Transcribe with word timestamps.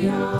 tú, 0.00 0.37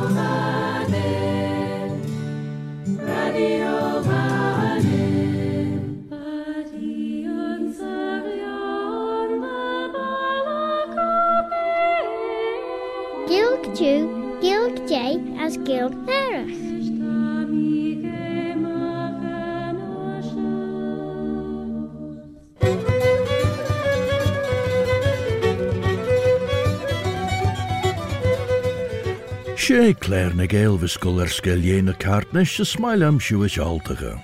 sé 29.79 29.95
léir 30.11 30.35
na 30.35 30.43
ggéalhscoil 30.51 31.21
ar 31.23 31.31
scéléana 31.31 31.93
cartneis 32.03 32.51
se 32.51 32.65
smail 32.67 33.05
am 33.07 33.21
siúis 33.21 33.59
altaige. 33.63 34.19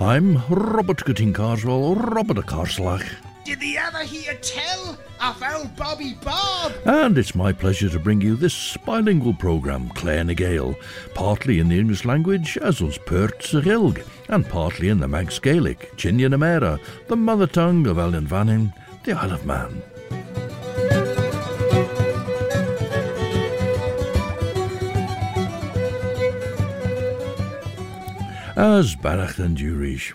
I'm 0.00 0.40
Robert 0.48 1.04
Corteen 1.04 1.30
Carswell, 1.30 1.94
Robert 1.94 2.38
a 2.38 2.42
Carslach. 2.42 3.04
Did 3.44 3.60
the 3.60 3.76
other 3.76 4.02
hear 4.02 4.32
tell 4.40 4.96
of 5.20 5.42
old 5.42 5.76
Bobby 5.76 6.16
Bob? 6.24 6.72
And 6.86 7.18
it's 7.18 7.34
my 7.34 7.52
pleasure 7.52 7.90
to 7.90 7.98
bring 7.98 8.22
you 8.22 8.34
this 8.34 8.78
bilingual 8.86 9.34
programme, 9.34 9.90
Clare 9.90 10.24
na 10.24 10.32
Gael, 10.32 10.74
partly 11.12 11.58
in 11.58 11.68
the 11.68 11.78
English 11.78 12.06
language, 12.06 12.56
as 12.56 12.80
was 12.80 12.96
Pert 12.96 13.40
Rilg, 13.52 14.02
and 14.30 14.48
partly 14.48 14.88
in 14.88 15.00
the 15.00 15.08
Manx 15.08 15.38
Gaelic, 15.38 15.98
Chinya 15.98 16.30
Namera, 16.30 16.80
the 17.08 17.16
mother 17.16 17.46
tongue 17.46 17.86
of 17.86 17.98
Ellan 17.98 18.26
Vannin, 18.26 18.72
the 19.04 19.12
Isle 19.12 19.32
of 19.32 19.44
Man. 19.44 19.82
As 28.56 28.94
Barach 28.94 29.40
and 29.40 29.58
Durish. 29.58 30.12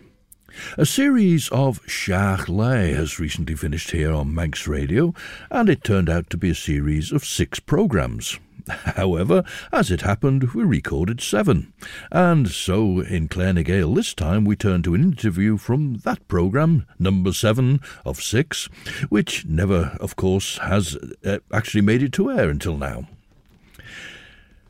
A 0.77 0.85
series 0.85 1.49
of 1.49 1.81
Shach 1.87 2.47
Lay 2.47 2.93
has 2.93 3.19
recently 3.19 3.53
finished 3.53 3.91
here 3.91 4.13
on 4.13 4.33
Manx 4.33 4.65
Radio, 4.65 5.13
and 5.51 5.67
it 5.67 5.83
turned 5.83 6.09
out 6.09 6.29
to 6.29 6.37
be 6.37 6.51
a 6.51 6.55
series 6.55 7.11
of 7.11 7.25
six 7.25 7.59
programmes. 7.59 8.39
However, 8.69 9.43
as 9.73 9.91
it 9.91 10.01
happened, 10.01 10.53
we 10.53 10.63
recorded 10.63 11.19
seven. 11.19 11.73
And 12.13 12.47
so, 12.47 13.01
in 13.01 13.27
Gael 13.27 13.93
this 13.93 14.13
time, 14.13 14.45
we 14.45 14.55
turn 14.55 14.83
to 14.83 14.95
an 14.95 15.03
interview 15.03 15.57
from 15.57 15.95
that 16.05 16.25
programme, 16.29 16.85
number 16.97 17.33
seven 17.33 17.81
of 18.05 18.21
six, 18.21 18.69
which 19.09 19.45
never, 19.47 19.97
of 19.99 20.15
course, 20.15 20.59
has 20.59 20.97
uh, 21.25 21.39
actually 21.51 21.81
made 21.81 22.03
it 22.03 22.13
to 22.13 22.31
air 22.31 22.49
until 22.49 22.77
now. 22.77 23.05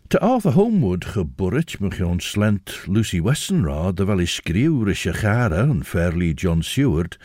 To 0.10 0.20
Arthur 0.22 0.52
Homewood 0.52 1.06
geborrit 1.06 1.80
me 1.80 1.92
gaan 1.92 2.20
slent 2.20 2.88
Lucy 2.88 3.22
Westonra, 3.22 3.92
de 3.94 4.06
wel 4.06 4.20
is 4.20 4.34
skriuwre 4.34 4.94
Shachara 4.94 5.60
en 5.70 5.84
Fairly 5.84 6.34
John 6.34 6.64
Seward, 6.64 7.18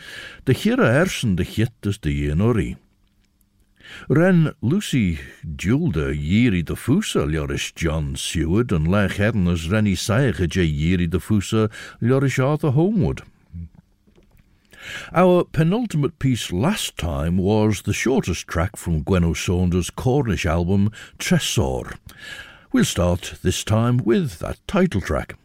de 0.43 0.53
hira 0.53 0.91
ersen 0.91 1.35
de 1.35 1.45
gittes 1.45 1.99
de 1.99 2.13
jenori. 2.13 2.75
Ren 4.07 4.53
Lucy 4.61 5.17
Julde 5.55 6.13
jiri 6.13 6.63
de 6.63 6.75
fusa 6.75 7.25
ljoris 7.25 7.71
John 7.73 8.13
Seward 8.15 8.71
en 8.71 8.89
lech 8.89 9.17
hernes 9.17 9.65
renny 9.67 9.95
saige 9.95 10.45
je 10.47 10.61
jiri 10.61 11.07
de 11.07 11.19
fusa 11.19 11.71
ljoris 11.99 12.39
Arthur 12.39 12.71
Homewood. 12.71 13.23
Our 15.11 15.43
penultimate 15.45 16.19
piece 16.19 16.51
last 16.51 16.97
time 16.97 17.39
was 17.39 17.81
the 17.81 17.93
shortest 17.93 18.45
track 18.47 18.77
from 18.77 19.03
Gwenno 19.03 19.33
Saunders' 19.33 19.89
Cornish 19.89 20.45
album 20.45 20.91
Tresor, 21.17 21.97
We'll 22.75 22.83
start 22.83 23.35
this 23.41 23.63
time 23.63 24.01
with 24.03 24.39
that 24.39 24.57
title 24.67 24.99
track. 24.99 25.37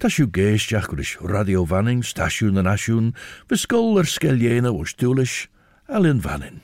Tashu 0.00 0.30
geis 0.30 0.66
jachrish 0.68 1.16
radio 1.18 1.64
vanning, 1.64 2.02
stasiwn 2.04 2.60
yn 2.60 2.68
asiwn, 2.68 3.06
fysgol 3.48 3.96
yr 4.02 4.04
sgeliena 4.04 4.68
o 4.68 4.84
stwlish, 4.84 5.46
Alun 5.88 6.20
Vannin. 6.20 6.60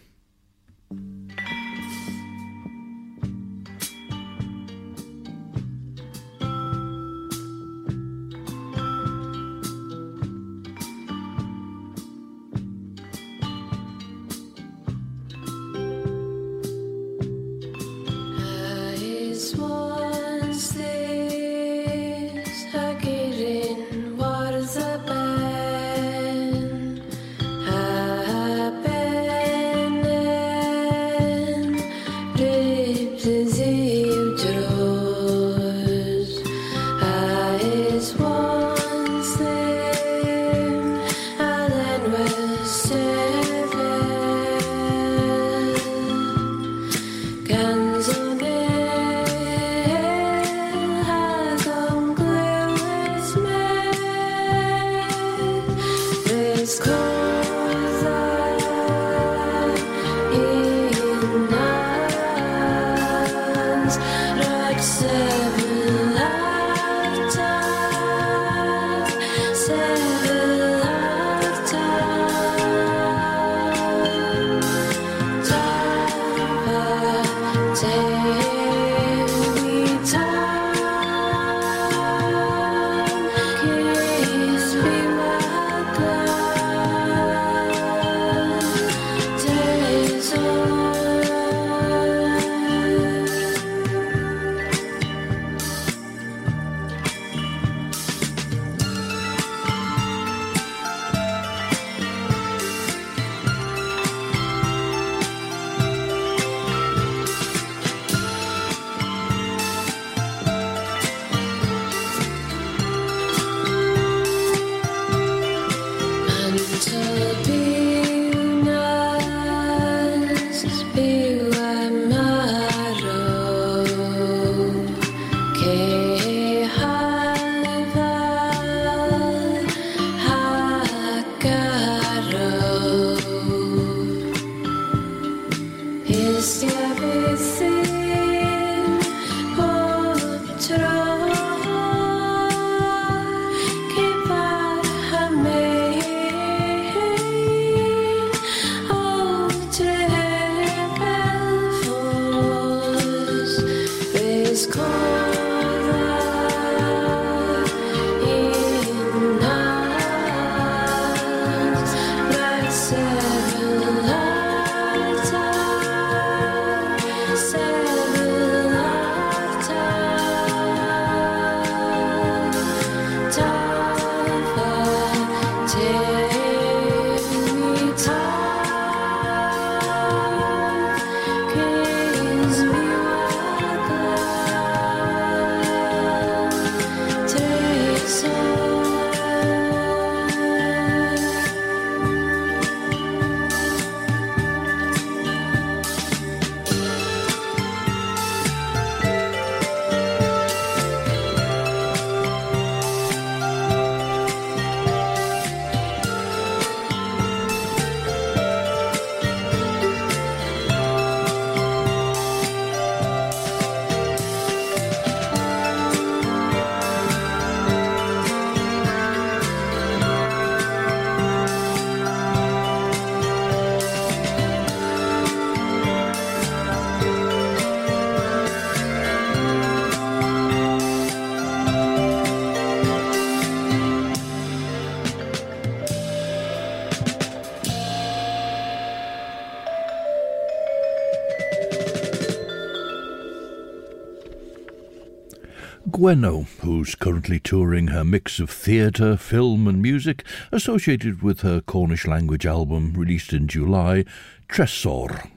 Gwenno, 246.00 246.46
who's 246.60 246.94
currently 246.94 247.38
touring 247.38 247.88
her 247.88 248.02
mix 248.04 248.40
of 248.40 248.48
theatre, 248.48 249.18
film, 249.18 249.68
and 249.68 249.82
music 249.82 250.24
associated 250.50 251.20
with 251.20 251.42
her 251.42 251.60
Cornish 251.60 252.06
language 252.06 252.46
album 252.46 252.94
released 252.94 253.34
in 253.34 253.46
July, 253.46 254.06
Tresor. 254.48 255.28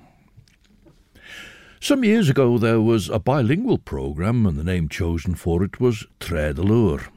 Some 1.81 2.05
years 2.05 2.29
ago, 2.29 2.57
there 2.57 2.79
was 2.79 3.09
a 3.09 3.19
bilingual 3.19 3.77
programme, 3.77 4.45
and 4.45 4.57
the 4.57 4.63
name 4.63 4.87
chosen 4.87 5.35
for 5.35 5.65
it 5.65 5.81
was 5.81 6.07
Traa 6.21 6.53
dy 6.53 6.61
Liooar. 6.61 7.09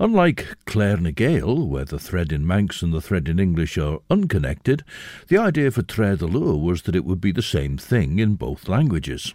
Unlike 0.00 0.56
Claire 0.66 0.96
na 0.96 1.12
Gael, 1.14 1.64
where 1.64 1.84
the 1.84 2.00
thread 2.00 2.32
in 2.32 2.44
Manx 2.44 2.82
and 2.82 2.92
the 2.92 3.00
thread 3.00 3.28
in 3.28 3.38
English 3.38 3.78
are 3.78 4.00
unconnected, 4.10 4.82
the 5.28 5.38
idea 5.38 5.70
for 5.70 5.82
Traa 5.82 6.16
dy 6.16 6.26
Liooar 6.26 6.60
was 6.60 6.82
that 6.82 6.96
it 6.96 7.04
would 7.04 7.20
be 7.20 7.30
the 7.30 7.40
same 7.40 7.78
thing 7.78 8.18
in 8.18 8.34
both 8.34 8.66
languages. 8.66 9.32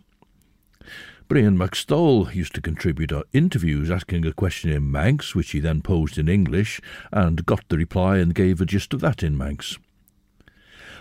Brian 1.30 1.58
McStowell 1.58 2.34
used 2.36 2.54
to 2.54 2.62
contribute 2.62 3.14
our 3.14 3.24
interviews 3.32 3.90
asking 3.90 4.26
a 4.26 4.34
question 4.34 4.70
in 4.70 4.92
Manx, 4.92 5.34
which 5.34 5.52
he 5.52 5.60
then 5.60 5.82
posed 5.82 6.18
in 6.18 6.28
English, 6.28 6.82
and 7.12 7.46
got 7.46 7.68
the 7.70 7.78
reply 7.78 8.18
and 8.18 8.36
gave 8.36 8.60
a 8.60 8.66
gist 8.66 8.94
of 8.94 9.00
that 9.00 9.24
in 9.24 9.38
Manx. 9.38 9.78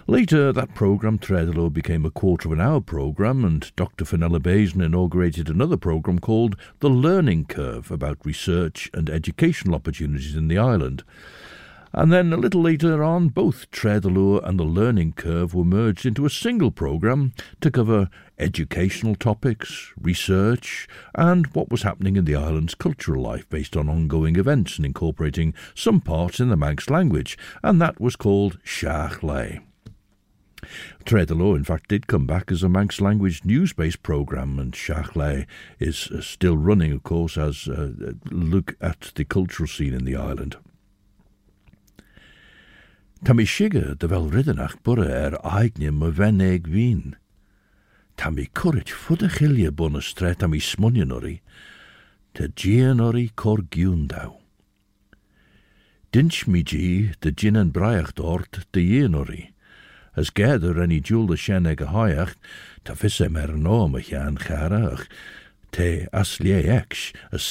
Later, 0.06 0.52
that 0.52 0.74
programme, 0.74 1.18
Traa 1.18 1.44
dy 1.44 1.52
Liooar, 1.52 1.72
became 1.72 2.04
a 2.04 2.10
quarter 2.10 2.48
of 2.48 2.52
an 2.52 2.60
hour 2.60 2.80
programme, 2.80 3.44
and 3.44 3.74
Dr. 3.76 4.04
Fenella 4.04 4.40
Bazin 4.40 4.80
inaugurated 4.80 5.48
another 5.48 5.76
programme 5.76 6.18
called 6.18 6.56
The 6.80 6.90
Learning 6.90 7.44
Curve 7.44 7.90
about 7.90 8.24
research 8.24 8.90
and 8.94 9.10
educational 9.10 9.74
opportunities 9.74 10.36
in 10.36 10.48
the 10.48 10.58
island. 10.58 11.04
And 11.94 12.10
then 12.10 12.32
a 12.32 12.38
little 12.38 12.62
later 12.62 13.04
on, 13.04 13.28
both 13.28 13.70
Traa 13.70 14.00
dy 14.00 14.08
Liooar 14.08 14.40
and 14.48 14.58
The 14.58 14.64
Learning 14.64 15.12
Curve 15.12 15.54
were 15.54 15.64
merged 15.64 16.06
into 16.06 16.24
a 16.24 16.30
single 16.30 16.70
programme 16.70 17.34
to 17.60 17.70
cover 17.70 18.08
educational 18.38 19.14
topics, 19.14 19.92
research, 20.00 20.88
and 21.14 21.46
what 21.48 21.70
was 21.70 21.82
happening 21.82 22.16
in 22.16 22.24
the 22.24 22.34
island's 22.34 22.74
cultural 22.74 23.22
life 23.22 23.46
based 23.50 23.76
on 23.76 23.90
ongoing 23.90 24.36
events 24.36 24.78
and 24.78 24.86
incorporating 24.86 25.52
some 25.74 26.00
parts 26.00 26.40
in 26.40 26.48
the 26.48 26.56
Manx 26.56 26.88
language, 26.88 27.36
and 27.62 27.78
that 27.82 28.00
was 28.00 28.16
called 28.16 28.58
Leigh. 29.22 29.60
Traa 31.04 31.26
dy 31.26 31.34
Liooar, 31.34 31.56
in 31.56 31.64
fact, 31.64 31.88
did 31.88 32.06
come 32.06 32.26
back 32.26 32.50
as 32.50 32.62
a 32.62 32.70
Manx 32.70 33.02
language 33.02 33.44
news 33.44 33.74
based 33.74 34.02
programme, 34.02 34.58
and 34.58 34.74
Leigh 35.14 35.46
is 35.78 36.08
uh, 36.10 36.22
still 36.22 36.56
running, 36.56 36.92
of 36.92 37.02
course, 37.02 37.36
as 37.36 37.68
a 37.68 37.84
uh, 37.84 38.12
look 38.30 38.76
at 38.80 39.12
the 39.14 39.26
cultural 39.26 39.66
scene 39.66 39.92
in 39.92 40.06
the 40.06 40.16
island. 40.16 40.56
Tam 43.24 43.38
i 43.38 43.44
sige 43.46 43.94
de 43.94 44.08
vel 44.10 44.24
riddenach 44.34 44.74
burre 44.82 45.06
er 45.06 45.36
aigne 45.46 45.92
me 45.94 46.08
venneg 46.10 46.66
wien. 46.66 47.14
Tam 48.18 48.38
i 48.38 48.48
kurit 48.50 48.90
fudde 48.90 49.28
chilje 49.30 49.70
bonne 49.70 50.00
stret 50.02 50.42
am 50.42 50.56
te. 54.10 54.40
Dinch 56.10 56.48
de 57.20 57.30
djinnen 57.30 57.70
braiacht 57.70 58.18
ort 58.20 58.66
de 58.74 58.82
jien 58.82 59.14
as 60.18 60.32
gader 60.34 60.82
en 60.82 60.90
i 60.90 60.98
djul 61.00 61.28
de 61.30 61.38
sjeneg 61.38 61.80
a 61.80 61.92
visse 62.98 63.28
mer 63.30 63.54
no 63.54 63.86
me 63.88 64.02
jan 64.02 64.36
te 65.70 66.08
as 66.12 66.40
lie 66.40 66.66
eks, 66.66 67.12
as 67.30 67.46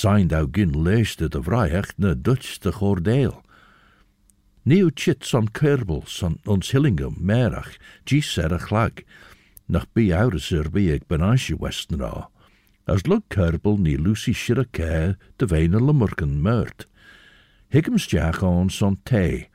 gin 0.52 0.76
leeste 0.84 1.30
de 1.30 1.40
vraiacht 1.40 1.96
na 1.98 2.14
dutch 2.14 2.60
de 2.60 2.72
gordel.— 2.72 3.40
Níú 4.62 4.92
chit 4.94 5.26
son 5.26 5.48
kerbel 5.50 6.04
son 6.06 6.38
ons 6.46 6.70
Hillingam 6.70 7.16
merach, 7.18 7.80
gís 8.06 8.38
er 8.38 8.54
a 8.54 8.60
chlag, 8.62 9.02
nach 9.68 9.88
bí 9.96 10.12
áras 10.14 10.52
er 10.54 10.70
bí 10.70 10.92
as 12.86 13.08
lug 13.08 13.24
kerbel 13.30 13.78
ní 13.78 13.98
Lucy 13.98 14.34
sir 14.34 14.60
a 14.60 14.66
de 15.38 15.46
bhéine 15.48 15.80
lummerken 15.80 16.42
mört. 16.42 16.86
Higgumsteach 17.74 18.44
an 18.44 18.70
son 18.70 18.98
té, 19.06 19.48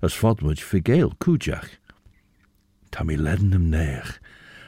as 0.00 0.14
fodmuid 0.14 0.60
figéil 0.60 1.12
cúteach. 1.18 1.76
Tá 2.90 3.04
mi 3.04 3.16
lednam 3.16 3.68
neich, 3.68 4.20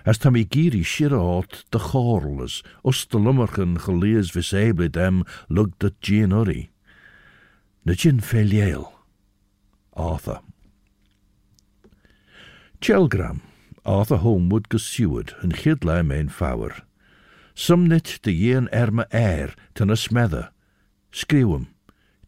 as 0.05 0.19
tá 0.19 0.31
mi 0.31 0.45
gíri 0.45 0.85
siráát 0.85 1.65
de 1.71 1.79
chorlas, 1.79 2.63
os 2.85 3.07
de 3.07 3.17
lummerchen 3.17 3.79
geléas 3.79 4.33
dem 4.93 5.25
lug 5.49 5.73
dat 5.79 6.01
gin 6.03 6.33
orí. 6.33 6.69
Na 7.85 7.95
gin. 8.21 8.96
Arthur. 9.97 10.41
Chelgram, 12.81 13.41
Arthur 13.85 14.19
Holmwood 14.19 14.69
go 14.69 14.79
siúd 14.79 15.33
an 15.43 15.53
chiad 15.53 15.85
le 15.85 16.03
main 16.03 16.29
fáwer. 16.29 16.83
Sumnit 17.55 18.21
de 18.23 18.33
dhéan 18.33 18.69
erme 18.73 19.07
air 19.11 19.55
tan 19.75 19.91
a 19.91 19.97
smedda. 19.97 20.51
Skriwum. 21.11 21.69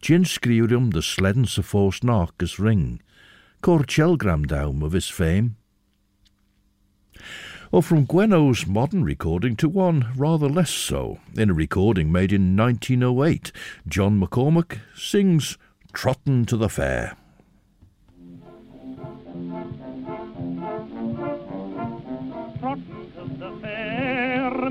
Gin 0.01 0.23
skriwdum 0.23 0.91
de 0.91 1.01
sledden 1.01 1.45
sa 1.45 1.61
fós 1.61 2.03
nach 2.03 2.35
gus 2.37 2.57
ring. 2.57 2.99
Cor 3.61 3.83
Chelgram 3.83 4.47
daum 4.47 4.81
of 4.81 4.93
his 4.93 5.07
fame. 5.07 5.57
Or 7.71 7.83
from 7.83 8.05
Gwenno's 8.05 8.65
modern 8.65 9.03
recording 9.03 9.55
to 9.57 9.69
one 9.69 10.07
rather 10.15 10.49
less 10.49 10.71
so. 10.71 11.19
In 11.35 11.51
a 11.51 11.53
recording 11.53 12.11
made 12.11 12.33
in 12.33 12.57
1908, 12.57 13.51
John 13.87 14.19
McCormack 14.19 14.79
sings 14.95 15.57
Trottin' 15.93 16.47
to 16.47 16.57
the 16.57 16.69
Fair. 16.69 17.18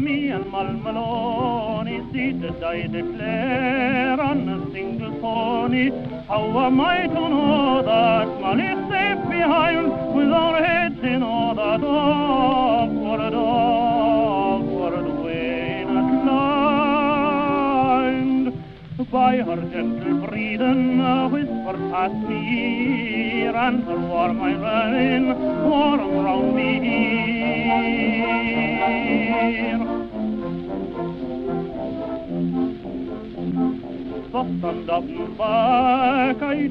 Me 0.08 0.30
and 0.30 0.46
Malmaloni 0.46 1.96
seated 2.12 2.62
I 2.62 2.86
declare 2.86 4.20
on 4.20 4.48
a 4.48 4.58
single 4.72 5.12
pony. 5.20 5.90
How 6.28 6.44
am 6.66 6.80
I 6.80 7.06
to 7.06 7.22
know 7.32 7.82
that 7.90 8.26
Molly's 8.40 8.82
safe 8.90 9.22
behind 9.28 9.88
with 10.16 10.32
our 10.42 10.56
heads 10.64 11.02
in 11.02 11.22
order? 11.22 11.72
Dog, 11.84 12.90
dog, 13.32 14.62
way 15.24 15.84
not 15.86 16.10
lined 17.98 18.48
by 19.10 19.34
her 19.48 19.60
gentle 19.72 20.16
breathing, 20.26 21.00
a 21.00 21.28
whisper 21.28 21.76
past 21.92 22.18
me, 22.28 23.46
and 23.66 23.84
her 23.84 24.00
warm 24.10 24.40
running 24.40 25.26
warm 25.68 26.00
round 26.24 26.56
me. 26.56 26.68
Stand 29.58 29.87
up 34.34 34.46
back, 35.38 36.42
I 36.42 36.66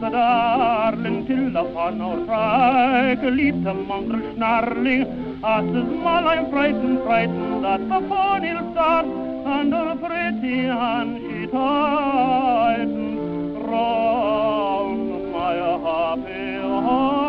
the 0.00 0.08
darling 0.10 1.26
till 1.26 1.56
upon 1.56 2.00
our 2.00 2.24
track, 2.26 3.22
leap 3.22 3.64
the 3.64 3.74
mongrel 3.74 4.34
snarling, 4.34 5.02
as 5.42 5.64
the 5.72 5.82
small 5.84 6.28
I'm 6.28 6.50
frightened, 6.50 7.02
frightened 7.02 7.64
that 7.64 7.80
the 7.88 8.00
pony'll 8.08 8.72
start, 8.72 9.06
and 9.06 9.72
her 9.72 9.96
pretty 9.96 10.62
hand 10.62 11.18
she 11.22 11.46
tightens 11.48 13.18
round 13.66 15.32
my 15.32 15.54
happy 15.54 16.60
heart. 16.60 17.21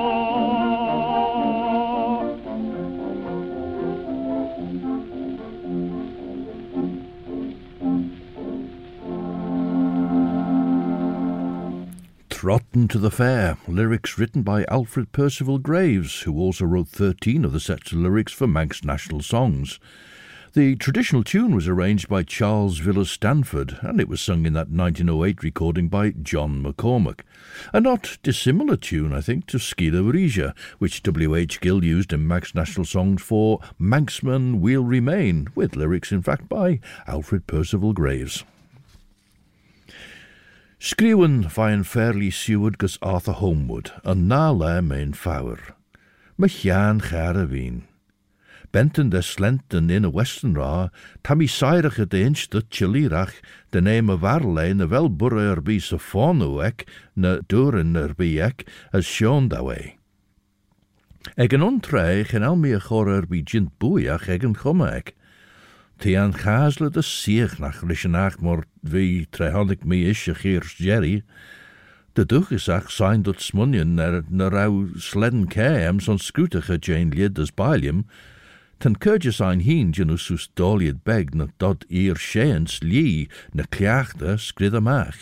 Rotten 12.42 12.88
to 12.88 12.98
the 12.98 13.10
Fair, 13.10 13.58
lyrics 13.68 14.18
written 14.18 14.42
by 14.42 14.64
Alfred 14.64 15.12
Percival 15.12 15.58
Graves, 15.58 16.22
who 16.22 16.38
also 16.38 16.64
wrote 16.64 16.88
13 16.88 17.44
of 17.44 17.52
the 17.52 17.60
sets 17.60 17.92
of 17.92 17.98
lyrics 17.98 18.32
for 18.32 18.46
Manx 18.46 18.82
national 18.82 19.20
songs. 19.20 19.78
The 20.54 20.76
traditional 20.76 21.24
tune 21.24 21.54
was 21.54 21.66
arranged 21.66 22.10
by 22.10 22.24
Charles 22.24 22.76
Villiers 22.76 23.10
Stanford, 23.10 23.78
and 23.80 23.98
it 23.98 24.06
was 24.06 24.20
sung 24.20 24.44
in 24.44 24.52
that 24.52 24.68
1908 24.68 25.42
recording 25.42 25.88
by 25.88 26.10
John 26.10 26.62
McCormack. 26.62 27.20
A 27.72 27.80
not 27.80 28.18
dissimilar 28.22 28.76
tune, 28.76 29.14
I 29.14 29.22
think, 29.22 29.46
to 29.46 29.56
Skila 29.56 30.04
Varija, 30.04 30.54
which 30.76 31.02
W.H. 31.04 31.58
Gill 31.62 31.82
used 31.82 32.12
in 32.12 32.28
Manx 32.28 32.54
national 32.54 32.84
songs 32.84 33.22
for 33.22 33.60
Manxman 33.80 34.60
We'll 34.60 34.84
Remain, 34.84 35.48
with 35.54 35.74
lyrics, 35.74 36.12
in 36.12 36.20
fact, 36.20 36.50
by 36.50 36.80
Alfred 37.06 37.46
Percival 37.46 37.94
Graves. 37.94 38.44
Skriwen 40.78 41.50
fain 41.50 41.82
fairly 41.82 42.30
siwyd 42.30 42.76
gus 42.76 42.98
Arthur 43.00 43.32
Holmwood, 43.32 43.90
and 44.04 44.28
na 44.28 44.50
le 44.50 44.82
main 44.82 45.14
chean 45.14 47.00
char 47.00 47.38
a 47.38 47.46
vín. 47.46 47.84
Benton 48.72 49.10
de 49.10 49.20
slenten 49.20 49.90
in 49.90 50.04
a 50.04 50.10
western 50.10 50.54
ra, 50.54 50.90
tam 51.22 51.42
i 51.42 51.46
sairach 51.46 51.98
de 52.08 52.22
inch 52.24 52.48
de 52.48 52.62
chilirach, 52.70 53.34
de 53.70 53.82
name 53.82 54.08
of 54.08 54.24
Arle 54.24 54.72
na 54.74 54.86
wel 54.86 55.10
burra 55.10 55.50
er 55.52 55.60
bi 55.60 55.78
sa 55.78 55.98
fonu 55.98 56.62
ek, 56.64 56.86
na 57.14 57.40
durin 57.48 57.96
er 57.96 58.14
bi 58.16 58.40
ek, 58.40 58.64
as 58.92 59.04
shown 59.04 59.48
da 59.48 59.62
way. 59.62 59.98
Eg 61.36 61.52
an 61.52 61.62
ontreich 61.62 62.32
en 62.32 62.42
al 62.42 62.56
mi 62.56 62.72
a 62.72 62.80
chor 62.80 63.12
er 63.12 63.28
bi 63.28 63.42
jint 63.44 63.76
buiach 63.78 64.30
eg 64.32 64.48
an 64.48 64.56
chumme 64.56 64.88
ek. 64.88 65.12
Ti 66.00 66.16
an 66.16 66.32
chasle 66.32 66.88
de 66.90 67.04
siech 67.04 67.60
nach 67.60 67.84
lishenach 67.84 68.40
mor 68.40 68.64
vi 68.82 69.26
trehandig 69.30 69.84
mi 69.84 70.02
is 70.08 70.26
a 70.28 70.34
chirs 70.34 70.80
jerry, 70.80 71.22
de 72.14 72.24
duchesach 72.24 72.90
sein 72.90 73.22
dat 73.22 73.40
smunien 73.40 74.00
er 74.00 74.24
na 74.28 74.48
rau 74.48 74.88
sledden 74.96 75.46
keem 75.46 76.00
son 76.00 76.18
scootige 76.18 76.80
Jane 76.80 77.12
lid 77.12 77.38
as 77.38 77.50
bailium, 77.50 78.04
Tan 78.82 78.96
cyrgus 78.98 79.38
ein 79.38 79.60
nhw 79.62 80.16
sws 80.18 80.48
doliad 80.58 81.04
beg 81.06 81.36
na 81.38 81.44
dod 81.62 81.84
i'r 81.86 82.18
sieans 82.18 82.80
li 82.82 83.28
na 83.54 83.62
cleachta 83.70 84.32
sgrid 84.34 84.74
amach. 84.74 85.20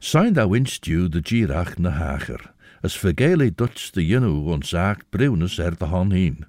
Sain 0.00 0.32
daw 0.38 0.54
instw 0.56 1.10
de 1.12 1.20
girach 1.20 1.74
na 1.76 1.90
hacher, 2.00 2.40
as 2.80 2.96
vergele 2.96 3.50
duts 3.52 3.90
de 3.92 4.00
ynu 4.00 4.48
on 4.54 4.64
zacht 4.64 5.04
briwnus 5.12 5.58
er 5.60 5.76
de 5.76 5.90
hon 5.92 6.16
hyn. 6.16 6.46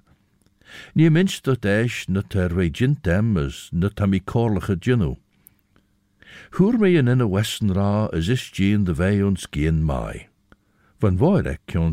Ni 0.96 1.10
minst 1.12 1.44
dat 1.44 1.68
eis 1.68 2.06
na 2.08 2.22
terwe 2.24 2.70
jintem 2.72 3.36
as 3.36 3.68
na 3.70 3.90
tami 3.92 4.20
korlige 4.24 4.78
djunu. 4.80 5.18
Hwr 6.56 6.80
me 6.80 6.96
in 6.96 7.12
in 7.12 7.20
a 7.20 7.28
westen 7.28 7.74
ra 7.76 8.08
as 8.16 8.32
is 8.32 8.48
gien 8.48 8.88
de 8.88 8.94
vei 8.94 9.20
ons 9.20 9.44
gien 9.52 9.84
mai. 9.84 10.28
Van 11.04 11.20
voirek 11.20 11.60
kion. 11.68 11.92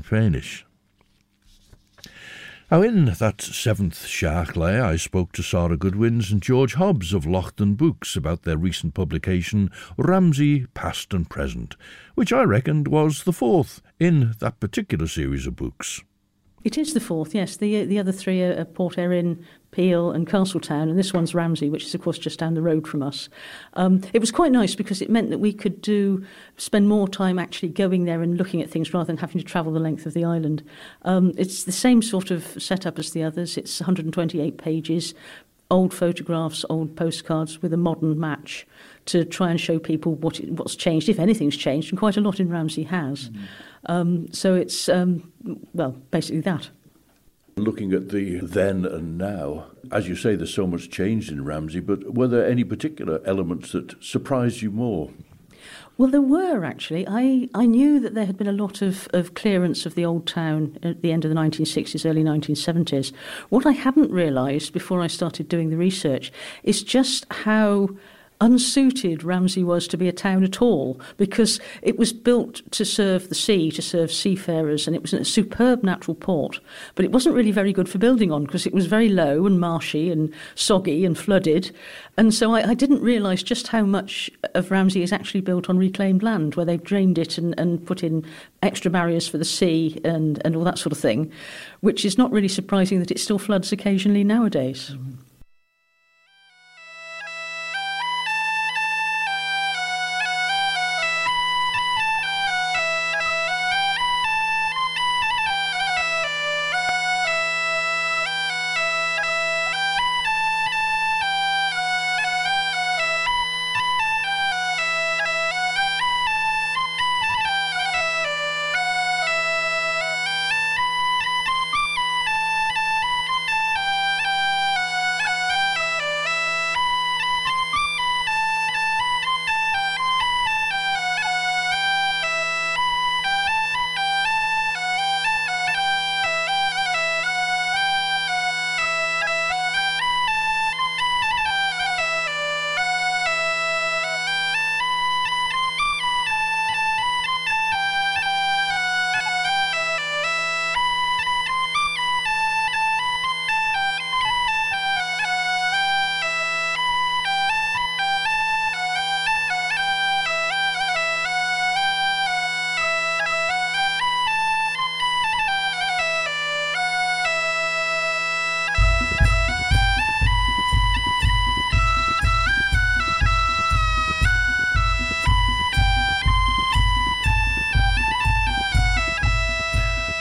Now, 2.71 2.81
in 2.81 3.05
that 3.05 3.41
seventh 3.41 4.07
Shachley, 4.07 4.81
I 4.81 4.95
spoke 4.95 5.33
to 5.33 5.43
Sarah 5.43 5.77
Goodwins 5.77 6.31
and 6.31 6.41
George 6.41 6.73
Hobbs 6.73 7.13
of 7.13 7.25
Loaghtan 7.25 7.77
Books 7.77 8.15
about 8.15 8.41
their 8.41 8.57
recent 8.57 8.95
publication, 8.95 9.69
Ramsey 9.97 10.65
Past 10.73 11.13
and 11.13 11.29
Present, 11.29 11.75
which 12.15 12.33
I 12.33 12.41
reckoned 12.41 12.87
was 12.87 13.23
the 13.23 13.33
fourth 13.33 13.83
in 13.99 14.33
that 14.39 14.59
particular 14.59 15.05
series 15.05 15.45
of 15.45 15.55
books. 15.55 16.01
It 16.65 16.79
is 16.79 16.95
the 16.95 16.99
fourth, 16.99 17.35
yes. 17.35 17.57
The 17.57 17.85
the 17.85 17.99
other 17.99 18.11
three 18.11 18.41
are 18.41 18.65
Port 18.65 18.97
Erin, 18.97 19.45
Peel, 19.69 20.09
and 20.09 20.25
Castletown, 20.25 20.89
and 20.89 20.97
this 20.97 21.13
one's 21.13 21.35
Ramsey, 21.35 21.69
which 21.69 21.85
is 21.85 21.93
of 21.93 22.01
course 22.01 22.17
just 22.17 22.39
down 22.39 22.55
the 22.55 22.61
road 22.63 22.87
from 22.87 23.03
us. 23.03 23.29
Um, 23.73 24.01
it 24.13 24.19
was 24.19 24.31
quite 24.31 24.51
nice 24.51 24.73
because 24.73 24.99
it 24.99 25.09
meant 25.11 25.29
that 25.29 25.37
we 25.37 25.53
could 25.53 25.79
do 25.79 26.25
spend 26.57 26.89
more 26.89 27.07
time 27.07 27.37
actually 27.37 27.69
going 27.69 28.05
there 28.05 28.23
and 28.23 28.35
looking 28.35 28.63
at 28.63 28.71
things 28.71 28.95
rather 28.95 29.05
than 29.05 29.17
having 29.17 29.37
to 29.37 29.45
travel 29.45 29.71
the 29.73 29.79
length 29.79 30.07
of 30.07 30.15
the 30.15 30.25
island. 30.25 30.63
Um, 31.03 31.33
it's 31.37 31.65
the 31.65 31.71
same 31.71 32.01
sort 32.01 32.31
of 32.31 32.43
setup 32.57 32.97
as 32.97 33.11
the 33.11 33.21
others. 33.21 33.59
It's 33.59 33.79
128 33.79 34.57
pages, 34.57 35.13
old 35.69 35.93
photographs, 35.93 36.65
old 36.67 36.95
postcards 36.95 37.61
with 37.61 37.73
a 37.73 37.77
modern 37.77 38.19
match 38.19 38.65
to 39.05 39.23
try 39.23 39.51
and 39.51 39.61
show 39.61 39.77
people 39.77 40.15
what 40.15 40.37
what's 40.45 40.75
changed, 40.75 41.09
if 41.09 41.19
anything's 41.19 41.57
changed, 41.57 41.91
and 41.91 41.99
quite 41.99 42.17
a 42.17 42.21
lot 42.21 42.39
in 42.39 42.49
Ramsey 42.49 42.83
has. 42.83 43.29
Mm. 43.29 43.45
Um, 43.87 44.31
so 44.31 44.55
it's, 44.55 44.89
um, 44.89 45.31
well, 45.73 45.91
basically 46.11 46.41
that. 46.41 46.69
Looking 47.57 47.93
at 47.93 48.09
the 48.09 48.39
then 48.39 48.85
and 48.85 49.17
now, 49.17 49.67
as 49.91 50.07
you 50.09 50.15
say, 50.15 50.35
there's 50.35 50.53
so 50.53 50.67
much 50.67 50.89
changed 50.89 51.31
in 51.31 51.45
Ramsey, 51.45 51.79
but 51.79 52.13
were 52.13 52.27
there 52.27 52.45
any 52.45 52.63
particular 52.63 53.21
elements 53.25 53.71
that 53.71 54.03
surprised 54.03 54.61
you 54.61 54.71
more? 54.71 55.11
Well, 55.97 56.09
there 56.09 56.21
were 56.21 56.65
actually. 56.65 57.07
I, 57.07 57.47
I 57.55 57.65
knew 57.65 58.01
that 58.01 58.13
there 58.13 58.25
had 58.25 58.37
been 58.37 58.47
a 58.47 58.51
lot 58.51 58.81
of, 58.81 59.07
of 59.13 59.33
clearance 59.33 59.85
of 59.85 59.95
the 59.95 60.03
old 60.03 60.27
town 60.27 60.77
at 60.83 61.01
the 61.01 61.13
end 61.13 61.23
of 61.23 61.29
the 61.29 61.37
1960s, 61.37 62.05
early 62.05 62.23
1970s. 62.23 63.13
What 63.47 63.65
I 63.65 63.71
hadn't 63.71 64.11
realised 64.11 64.73
before 64.73 65.01
I 65.01 65.07
started 65.07 65.47
doing 65.47 65.69
the 65.69 65.77
research 65.77 66.33
is 66.63 66.83
just 66.83 67.25
how 67.31 67.89
unsuited 68.41 69.23
Ramsey 69.23 69.63
was 69.63 69.87
to 69.87 69.97
be 69.97 70.07
a 70.07 70.13
town 70.13 70.43
at 70.43 70.61
all 70.61 70.99
because 71.17 71.59
it 71.81 71.97
was 71.97 72.13
built 72.13 72.61
to 72.71 72.85
serve 72.85 73.29
the 73.29 73.35
sea, 73.35 73.71
to 73.71 73.81
serve 73.81 74.11
seafarers, 74.11 74.87
and 74.87 74.95
it 74.95 75.01
was 75.01 75.13
a 75.13 75.23
superb 75.23 75.83
natural 75.83 76.15
port. 76.15 76.59
But 76.95 77.05
it 77.05 77.11
wasn't 77.11 77.35
really 77.35 77.51
very 77.51 77.73
good 77.73 77.89
for 77.89 77.97
building 77.97 78.31
on 78.31 78.45
because 78.45 78.65
it 78.65 78.73
was 78.73 78.85
very 78.85 79.09
low 79.09 79.45
and 79.45 79.59
marshy 79.59 80.11
and 80.11 80.33
soggy 80.55 81.05
and 81.05 81.17
flooded. 81.17 81.75
And 82.17 82.33
so 82.33 82.53
I, 82.53 82.69
I 82.69 82.73
didn't 82.73 83.01
realise 83.01 83.43
just 83.43 83.67
how 83.69 83.83
much 83.83 84.29
of 84.53 84.71
Ramsey 84.71 85.03
is 85.03 85.13
actually 85.13 85.41
built 85.41 85.69
on 85.69 85.77
reclaimed 85.77 86.23
land 86.23 86.55
where 86.55 86.65
they've 86.65 86.83
drained 86.83 87.17
it 87.17 87.37
and, 87.37 87.57
and 87.59 87.85
put 87.85 88.03
in 88.03 88.25
extra 88.61 88.91
barriers 88.91 89.27
for 89.27 89.37
the 89.37 89.45
sea 89.45 89.99
and, 90.03 90.41
and 90.43 90.55
all 90.55 90.63
that 90.63 90.77
sort 90.77 90.91
of 90.91 90.99
thing, 90.99 91.31
which 91.81 92.03
is 92.05 92.17
not 92.17 92.31
really 92.31 92.47
surprising 92.47 92.99
that 92.99 93.11
it 93.11 93.19
still 93.19 93.39
floods 93.39 93.71
occasionally 93.71 94.23
nowadays. 94.23 94.91
Mm-hmm. 94.93 95.24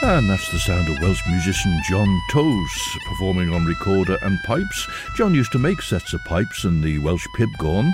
And 0.07 0.29
that's 0.29 0.51
the 0.51 0.59
sound 0.59 0.87
of 0.87 1.01
Welsh 1.01 1.23
musician 1.27 1.81
John 1.89 2.21
Toes 2.29 2.97
performing 3.07 3.51
on 3.51 3.65
recorder 3.65 4.19
and 4.21 4.37
pipes. 4.43 4.87
John 5.15 5.33
used 5.33 5.51
to 5.53 5.57
make 5.57 5.81
sets 5.81 6.13
of 6.13 6.23
pipes 6.25 6.63
in 6.63 6.79
the 6.79 6.99
Welsh 6.99 7.25
pibgorn. 7.35 7.91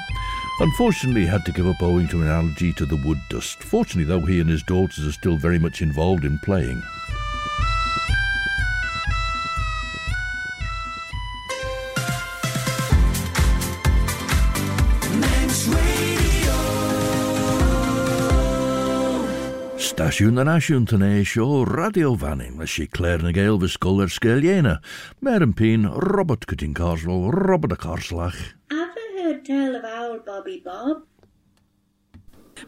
Unfortunately, 0.59 1.21
he 1.21 1.27
had 1.27 1.45
to 1.45 1.53
give 1.53 1.67
up 1.67 1.81
owing 1.81 2.09
to 2.09 2.21
an 2.21 2.27
allergy 2.27 2.73
to 2.73 2.85
the 2.85 2.97
wood 2.97 3.21
dust. 3.29 3.63
Fortunately, 3.63 4.03
though, 4.03 4.25
he 4.25 4.41
and 4.41 4.49
his 4.49 4.61
daughters 4.61 5.07
are 5.07 5.13
still 5.13 5.37
very 5.37 5.57
much 5.57 5.81
involved 5.81 6.25
in 6.25 6.37
playing. 6.39 6.83
Stasiwn 20.11 20.41
yn 20.41 20.49
asiwn 20.51 20.85
tyn 20.91 21.03
sio 21.23 21.61
radio 21.63 22.09
fanning, 22.19 22.57
mae 22.59 22.67
si 22.67 22.83
Claire 22.83 23.23
na 23.23 23.31
gael 23.31 23.55
fy 23.61 23.69
sgol 23.71 24.01
ar 24.03 24.09
sgel 24.11 24.43
iena. 24.43 24.73
Mer 25.23 25.45
yn 25.45 25.53
pyn, 25.55 25.85
Robert 26.11 26.43
Corteen 26.51 26.73
Carswell, 26.75 27.29
Robert 27.31 27.71
y 27.71 27.77
Carslach. 27.79 28.41
Ever 28.75 29.05
heard 29.15 29.45
tell 29.47 29.77
of 29.77 29.85
old 29.87 30.25
Bobby 30.25 30.59
Bob? 30.65 31.05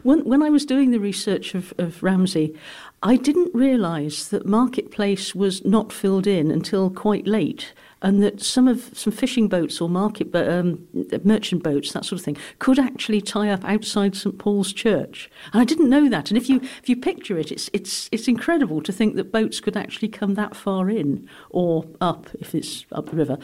When, 0.02 0.24
when 0.24 0.42
I 0.42 0.48
was 0.48 0.64
doing 0.64 0.90
the 0.90 1.04
research 1.04 1.54
of, 1.54 1.74
of 1.76 2.02
Ramsey, 2.02 2.56
I 3.02 3.16
didn't 3.16 3.52
realise 3.52 4.26
that 4.28 4.46
Marketplace 4.46 5.34
was 5.34 5.62
not 5.66 5.92
filled 5.92 6.26
in 6.26 6.50
until 6.50 6.88
quite 6.88 7.26
late. 7.26 7.74
And 8.04 8.22
that 8.22 8.42
some 8.42 8.68
of 8.68 8.90
some 8.92 9.12
fishing 9.12 9.48
boats 9.48 9.80
or 9.80 9.88
market 9.88 10.32
um, 10.36 10.86
merchant 11.24 11.62
boats, 11.62 11.92
that 11.92 12.04
sort 12.04 12.20
of 12.20 12.24
thing, 12.24 12.36
could 12.58 12.78
actually 12.78 13.22
tie 13.22 13.48
up 13.48 13.64
outside 13.64 14.14
St 14.14 14.38
Paul's 14.38 14.74
Church. 14.74 15.30
And 15.54 15.62
I 15.62 15.64
didn't 15.64 15.88
know 15.88 16.10
that. 16.10 16.30
And 16.30 16.36
if 16.36 16.50
you 16.50 16.60
if 16.60 16.88
you 16.88 16.96
picture 16.96 17.38
it, 17.38 17.50
it's 17.50 17.70
it's 17.72 18.10
it's 18.12 18.28
incredible 18.28 18.82
to 18.82 18.92
think 18.92 19.16
that 19.16 19.32
boats 19.32 19.58
could 19.58 19.76
actually 19.76 20.08
come 20.08 20.34
that 20.34 20.54
far 20.54 20.90
in 20.90 21.26
or 21.48 21.86
up 22.02 22.28
if 22.38 22.54
it's 22.54 22.84
up 22.92 23.06
the 23.06 23.16
river. 23.16 23.38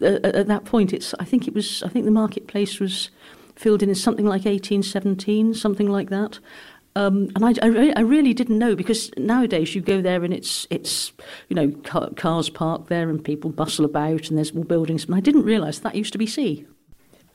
Uh, 0.00 0.20
at 0.22 0.46
that 0.46 0.64
point, 0.64 0.92
it's 0.92 1.12
I 1.18 1.24
think 1.24 1.48
it 1.48 1.54
was 1.54 1.82
I 1.82 1.88
think 1.88 2.04
the 2.04 2.12
marketplace 2.12 2.78
was 2.78 3.10
filled 3.56 3.82
in 3.82 3.88
in 3.88 3.94
something 3.94 4.26
like 4.26 4.44
1817, 4.44 5.54
something 5.54 5.88
like 5.88 6.10
that. 6.10 6.38
Um, 6.96 7.28
and 7.34 7.44
I, 7.44 7.54
I, 7.60 7.92
I, 7.96 8.00
really 8.02 8.32
didn't 8.32 8.56
know 8.56 8.76
because 8.76 9.10
nowadays 9.16 9.74
you 9.74 9.80
go 9.80 10.00
there 10.00 10.22
and 10.22 10.32
it's 10.32 10.64
it's 10.70 11.12
you 11.48 11.56
know 11.56 11.72
car, 11.82 12.10
cars 12.14 12.48
parked 12.48 12.88
there 12.88 13.10
and 13.10 13.24
people 13.24 13.50
bustle 13.50 13.84
about 13.84 14.28
and 14.28 14.38
there's 14.38 14.54
more 14.54 14.64
buildings. 14.64 15.04
And 15.04 15.14
I 15.14 15.20
didn't 15.20 15.42
realise 15.42 15.80
that 15.80 15.96
used 15.96 16.12
to 16.12 16.18
be 16.18 16.26
sea. 16.26 16.66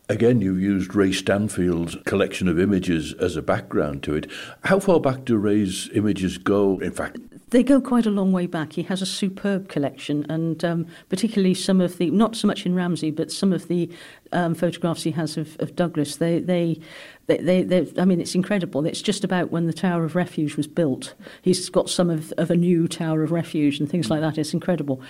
Again, 0.08 0.42
you've 0.42 0.62
used 0.62 0.96
Ray 0.96 1.12
Stanfield's 1.12 1.96
collection 2.06 2.48
of 2.48 2.58
images 2.58 3.14
as 3.20 3.36
a 3.36 3.44
background 3.44 4.02
to 4.04 4.16
it. 4.16 4.32
How 4.64 4.80
far 4.80 5.00
back 5.00 5.24
do 5.24 5.38
Ray's 5.38 5.88
images 5.94 6.40
go? 6.40 6.80
In 6.80 6.92
fact, 6.92 7.20
they 7.52 7.64
go 7.64 7.82
quite 7.82 8.06
a 8.06 8.12
long 8.12 8.32
way 8.32 8.46
back. 8.46 8.74
He 8.74 8.84
has 8.84 9.02
a 9.02 9.06
superb 9.06 9.70
collection, 9.70 10.26
and 10.30 10.64
um, 10.64 10.88
particularly 11.10 11.54
some 11.54 11.82
of 11.82 11.98
the, 11.98 12.12
not 12.12 12.36
so 12.36 12.48
much 12.48 12.66
in 12.66 12.76
Ramsey, 12.76 13.12
but 13.12 13.32
some 13.32 13.52
of 13.52 13.68
the 13.68 13.90
um, 14.32 14.54
photographs 14.54 15.04
he 15.04 15.12
has 15.12 15.38
of, 15.38 15.58
of 15.60 15.76
Douglas. 15.76 16.18
They, 16.18 16.40
they, 16.40 16.80
they, 17.28 17.64
they, 17.64 17.92
I 17.98 18.06
mean, 18.06 18.22
it's 18.22 18.36
incredible. 18.36 18.86
It's 18.86 19.02
just 19.02 19.24
about 19.24 19.52
when 19.52 19.66
the 19.66 19.74
Tower 19.74 20.04
of 20.04 20.16
Refuge 20.16 20.56
was 20.56 20.68
built. 20.68 21.16
He's 21.42 21.70
got 21.70 21.90
some 21.90 22.10
of, 22.10 22.32
of 22.38 22.52
a 22.52 22.56
new 22.56 22.88
Tower 22.88 23.24
of 23.24 23.32
Refuge 23.32 23.80
and 23.80 23.90
things 23.90 24.10
like 24.10 24.22
that. 24.22 24.38
It's 24.38 24.54
incredible. 24.54 25.02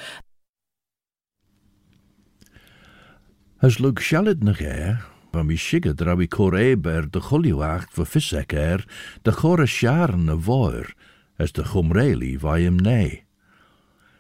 As 3.61 3.79
lug 3.81 3.99
sialad 3.99 4.41
mi 4.41 5.57
sigad 5.57 5.99
ra 6.01 6.15
eber 6.57 7.01
de 7.01 7.19
choliwacht 7.19 7.91
va 7.93 8.05
fissek 8.05 8.53
er, 8.53 8.85
de 9.23 10.17
na 10.17 10.35
voir, 10.35 10.93
as 11.39 11.51
de 11.51 11.63
chumréli 11.63 12.35
vaim 12.37 12.77
ne. 12.77 13.23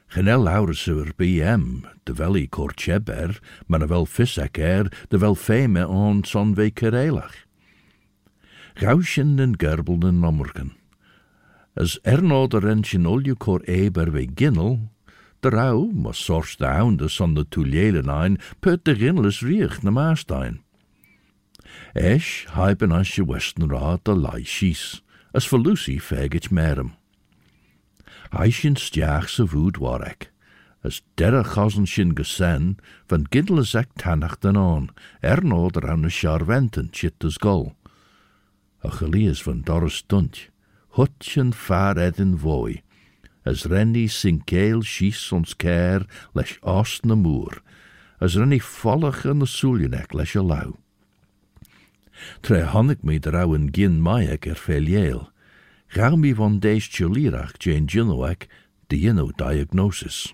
Genel 0.09 0.41
laurser 0.41 1.11
BM, 1.17 1.85
de 2.05 2.13
veli 2.13 2.47
cor 2.47 2.73
cheber, 2.73 3.37
man 3.67 3.83
a 3.83 3.87
vel 3.87 4.07
fissek 4.07 4.57
er, 4.57 4.89
de 5.09 5.17
vel 5.19 5.35
feme 5.35 5.85
on 5.85 6.23
son 6.23 6.55
ve 6.55 6.71
kerelach. 6.71 7.45
Gausjen 8.79 9.37
en 9.39 9.53
gerbelden 9.59 10.19
nommerken. 10.19 10.71
As 11.75 11.99
erno 12.03 12.47
de 12.47 12.59
rentjen 12.59 13.05
cor 13.37 13.61
eber 13.67 14.11
ve 14.11 14.27
ginnel, 14.35 14.89
de 15.41 15.49
rauw, 15.49 15.91
maar 15.93 16.15
sors 16.15 16.57
de 16.57 16.65
hounde 16.65 17.07
son 17.09 17.33
de 17.33 17.45
tuljelen 17.47 18.09
ein, 18.09 18.37
put 18.59 18.83
de 18.85 18.95
ginnles 18.95 19.41
riech 19.41 19.83
na 19.83 19.91
maastein. 19.91 20.61
Esh, 21.93 22.47
haiben 22.47 22.91
as 22.91 23.15
je 23.15 23.25
westen 23.25 23.69
ra 23.69 23.99
de 24.03 24.15
lai 24.15 24.43
schies, 24.43 25.03
as 25.33 25.45
for 25.45 25.59
Lucy 25.59 25.99
fegit 25.99 26.49
merem. 26.51 26.98
Hij 28.29 28.51
sin 28.51 28.75
steachse 28.75 29.47
voed. 29.47 29.77
As 30.81 31.01
derre 31.15 31.43
chassen 31.43 31.87
shin 31.87 32.15
gesen, 32.15 32.77
van 33.07 33.25
gindle 33.29 33.63
zek 33.63 33.89
tannacht 33.95 34.41
den 34.41 34.57
aan, 34.57 34.89
er 35.19 35.45
nood 35.45 35.75
er 35.75 35.89
aan 35.89 36.01
de 36.01 36.09
chit 36.91 37.23
as 37.23 37.37
gol. 37.37 37.75
A 38.85 38.89
gelees 38.89 39.43
van 39.43 39.61
dorre 39.61 39.89
stunt, 39.89 40.49
hutchen 40.95 41.53
far 41.53 41.97
edin 41.97 42.37
voi, 42.37 42.81
as 43.43 43.65
rennie 43.65 44.07
sinkeel 44.07 44.81
schies 44.81 45.31
ons 45.35 45.55
care 45.55 46.07
les 46.33 46.57
as 46.63 47.03
na 47.03 47.15
moer, 47.15 47.59
as 48.19 48.37
rennie 48.39 48.63
vollig 48.63 49.25
in 49.25 49.39
de 49.39 49.45
soeljenek 49.45 50.13
les 50.13 50.35
a. 50.35 50.77
Tre 52.41 52.63
hannig 52.71 53.03
me 53.03 53.19
drouw 53.19 53.53
gin 53.71 53.99
maaiek 54.01 54.47
er 54.47 54.59
Rami 55.95 56.33
van 56.33 56.59
deis 56.59 56.87
tjolirach 56.87 57.57
Jane 57.57 57.87
Ginoak, 57.87 58.47
the 58.89 59.05
Inno 59.05 59.35
diagnosis. 59.35 60.33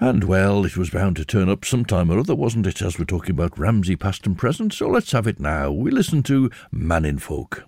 And 0.00 0.24
well, 0.24 0.64
it 0.64 0.76
was 0.76 0.90
bound 0.90 1.16
to 1.16 1.24
turn 1.24 1.48
up 1.48 1.64
some 1.64 1.84
time 1.84 2.10
or 2.10 2.18
other, 2.18 2.34
wasn't 2.34 2.66
it, 2.66 2.82
as 2.82 2.98
we're 2.98 3.04
talking 3.04 3.30
about 3.30 3.56
Ramsey 3.56 3.94
past 3.94 4.26
and 4.26 4.36
present, 4.36 4.72
so 4.72 4.88
let's 4.88 5.12
have 5.12 5.28
it 5.28 5.38
now. 5.38 5.70
We 5.70 5.92
listen 5.92 6.24
to 6.24 6.50
Mannin 6.72 7.18
Folk. 7.18 7.62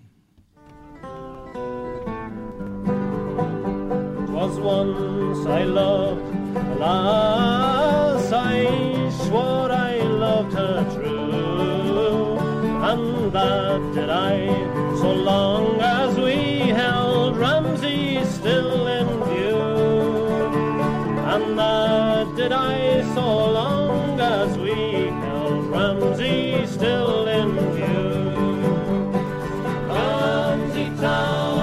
Was 4.29 4.59
once 4.59 5.47
I 5.47 5.63
loved, 5.63 6.35
alas, 6.57 8.31
I 8.33 9.09
swore 9.25 9.71
I 9.71 9.99
loved 10.01 10.53
her 10.53 10.83
true, 10.93 12.37
and 12.83 13.31
that 13.31 13.93
did 13.95 14.09
I 14.09 14.86
so 14.99 15.13
long 15.13 15.79
as 15.79 16.17
we 16.17 16.69
held 16.81 17.37
Ramsey 17.37 18.25
still 18.25 18.87
in 18.87 19.07
view. 19.29 19.59
And 21.33 21.59
that 21.59 22.35
did 22.35 22.51
I 22.51 23.03
so 23.13 23.51
long 23.51 24.19
as 24.19 24.57
we 24.57 25.09
held 25.23 25.65
Ramsey 25.67 26.65
still 26.65 27.27
in 27.27 27.49
view. 27.75 28.09
Ramsey 29.87 30.89
town, 30.99 31.56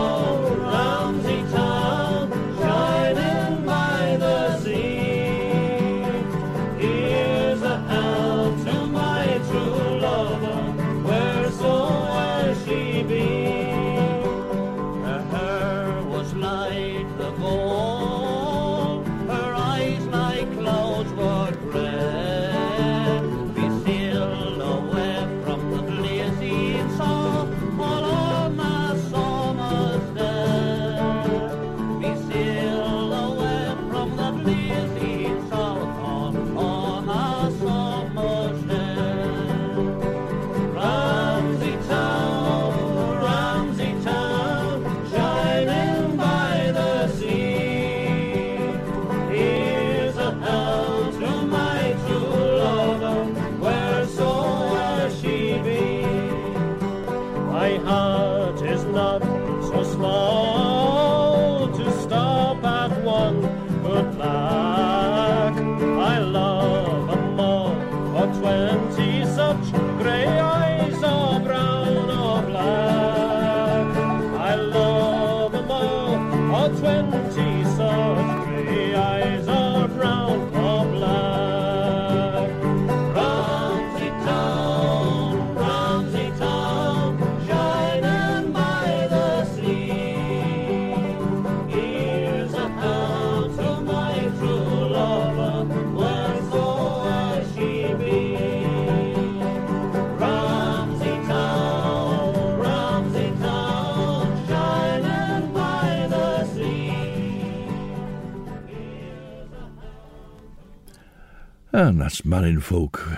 that's 112.14 112.24
Mannin 112.24 112.60
Folk 112.60 113.08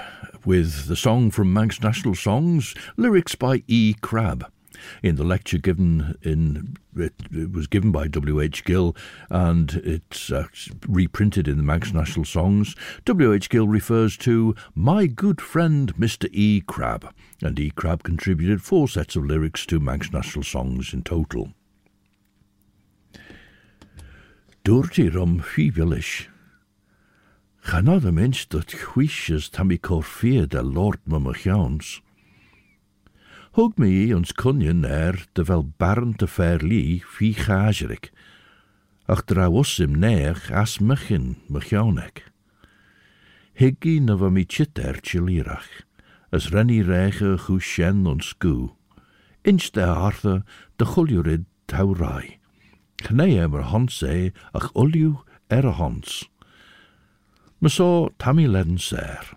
with 0.46 0.86
the 0.86 0.96
song 0.96 1.30
from 1.30 1.52
Manx 1.52 1.82
National 1.82 2.14
Songs, 2.14 2.74
lyrics 2.96 3.34
by 3.34 3.62
E. 3.66 3.94
Crabbe. 4.00 4.50
In 5.02 5.16
the 5.16 5.24
lecture 5.24 5.58
given 5.58 6.16
in 6.22 6.78
it, 6.96 7.12
it 7.30 7.52
was 7.52 7.66
given 7.66 7.92
by 7.92 8.08
W. 8.08 8.40
H. 8.40 8.64
Gill, 8.64 8.96
and 9.28 9.82
it's 9.84 10.32
uh, 10.32 10.46
reprinted 10.88 11.46
in 11.46 11.58
the 11.58 11.62
Manx 11.62 11.92
National 11.92 12.24
Songs. 12.24 12.74
W. 13.04 13.34
H. 13.34 13.50
Gill 13.50 13.68
refers 13.68 14.16
to 14.18 14.54
my 14.74 15.06
good 15.06 15.42
friend 15.42 15.94
Mr. 15.96 16.30
E. 16.32 16.62
Crab, 16.66 17.12
and 17.42 17.60
E. 17.60 17.72
Crab 17.76 18.02
contributed 18.02 18.62
four 18.62 18.88
sets 18.88 19.14
of 19.14 19.26
lyrics 19.26 19.66
to 19.66 19.78
Manx 19.78 20.10
National 20.10 20.42
Songs 20.42 20.94
in 20.94 21.02
total. 21.02 21.50
Dúirtí 24.64 25.14
rom 25.14 25.40
Ga 27.66 27.80
nou 27.82 27.98
de 28.00 28.12
mens 28.12 28.44
dat 28.46 28.70
chwiches 28.70 29.48
tam 29.50 29.72
i 29.74 29.78
de 30.46 30.62
lord 30.62 31.00
me 31.06 31.34
gans. 31.34 32.00
Hoog 33.58 33.72
me 33.76 34.14
ons 34.14 34.32
konjen 34.32 34.80
de 35.32 35.44
wel 35.44 35.72
barn 35.76 36.14
te 36.14 36.26
verlie, 36.26 37.02
vi 37.18 37.32
gajerik. 37.34 38.12
Ach 39.06 39.24
drawos 39.24 39.80
im 39.80 39.98
neer, 39.98 40.38
as 40.52 40.78
mechin 40.78 41.36
me 41.48 41.60
gaunek. 41.60 42.30
Higgy 43.54 43.98
na 43.98 44.14
nou 44.14 44.18
va 44.18 44.30
mi 44.30 44.44
chitter 44.44 45.00
chilirach, 45.02 45.82
as 46.30 46.52
renny 46.54 46.82
rege 46.86 47.34
goeshen 47.48 48.06
ons 48.06 48.30
koe. 48.38 48.70
Inch 49.42 49.72
de 49.72 49.82
harte 49.82 50.44
de 50.76 50.84
guljurid 50.84 51.46
taurai. 51.66 52.38
Knee 53.02 53.40
emmer 53.42 53.66
hans 53.74 54.02
ach 54.54 54.70
olju 54.74 55.24
er 55.50 55.66
hans. 55.66 56.28
Hons. 57.60 57.60
Me 57.60 57.68
so 57.68 58.12
tammy 58.18 58.46
ledden 58.46 58.78
ser. 58.78 59.36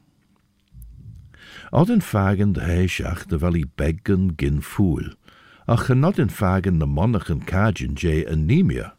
Od 1.72 1.90
in 1.90 2.02
fagen 2.02 2.54
de 2.54 2.62
heiseach 2.62 3.26
de 3.28 3.38
wel 3.38 3.56
i 3.56 3.66
beggen 3.76 4.34
gin 4.36 4.62
foel, 4.62 5.14
ach 5.66 5.86
ge 5.86 5.94
not 5.94 6.18
in 6.18 6.30
fagen 6.30 6.80
de 6.80 6.86
monnichen 6.86 7.44
kajen 7.44 7.94
je 7.94 8.28
anemia. 8.30 8.94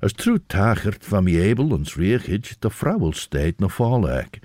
As 0.00 0.12
true 0.12 0.40
tachert 0.46 1.04
van 1.04 1.24
mi 1.24 1.38
ebel 1.38 1.72
ons 1.72 1.94
reechid 1.94 2.56
de 2.60 2.70
vrouwel 2.70 3.12
steed 3.12 3.60
na 3.60 3.68
falleek, 3.68 4.40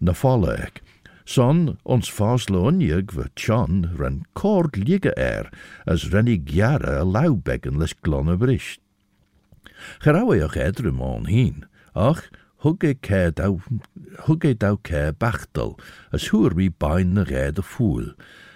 na 0.00 0.12
falleek. 0.12 0.82
Son 1.24 1.78
ons 1.82 2.10
fasloonjeg 2.12 3.14
we 3.14 3.24
tjan 3.34 3.94
ren 3.96 4.24
kord 4.32 4.76
ligge 4.76 5.14
er, 5.16 5.48
as 5.86 6.10
renny 6.12 6.36
gjare 6.36 6.98
a 7.00 7.04
laubeggen 7.04 7.78
les 7.78 7.94
glonne 8.02 8.36
bricht. 8.36 8.80
Gerauweoch 10.00 10.56
edrum 10.56 11.00
on 11.00 11.26
heen, 11.26 11.64
ach, 11.94 12.28
hugge 12.64 12.94
ke 13.02 13.28
dau, 13.36 13.60
hugge 14.24 14.54
dau 14.56 14.76
ke 14.76 15.12
bachtel, 15.12 15.76
as 16.12 16.30
hoer 16.32 16.54
wie 16.56 16.70
bain 16.70 17.12
na 17.14 17.24
red 17.28 17.56
de 17.56 17.62
foel, 17.62 18.14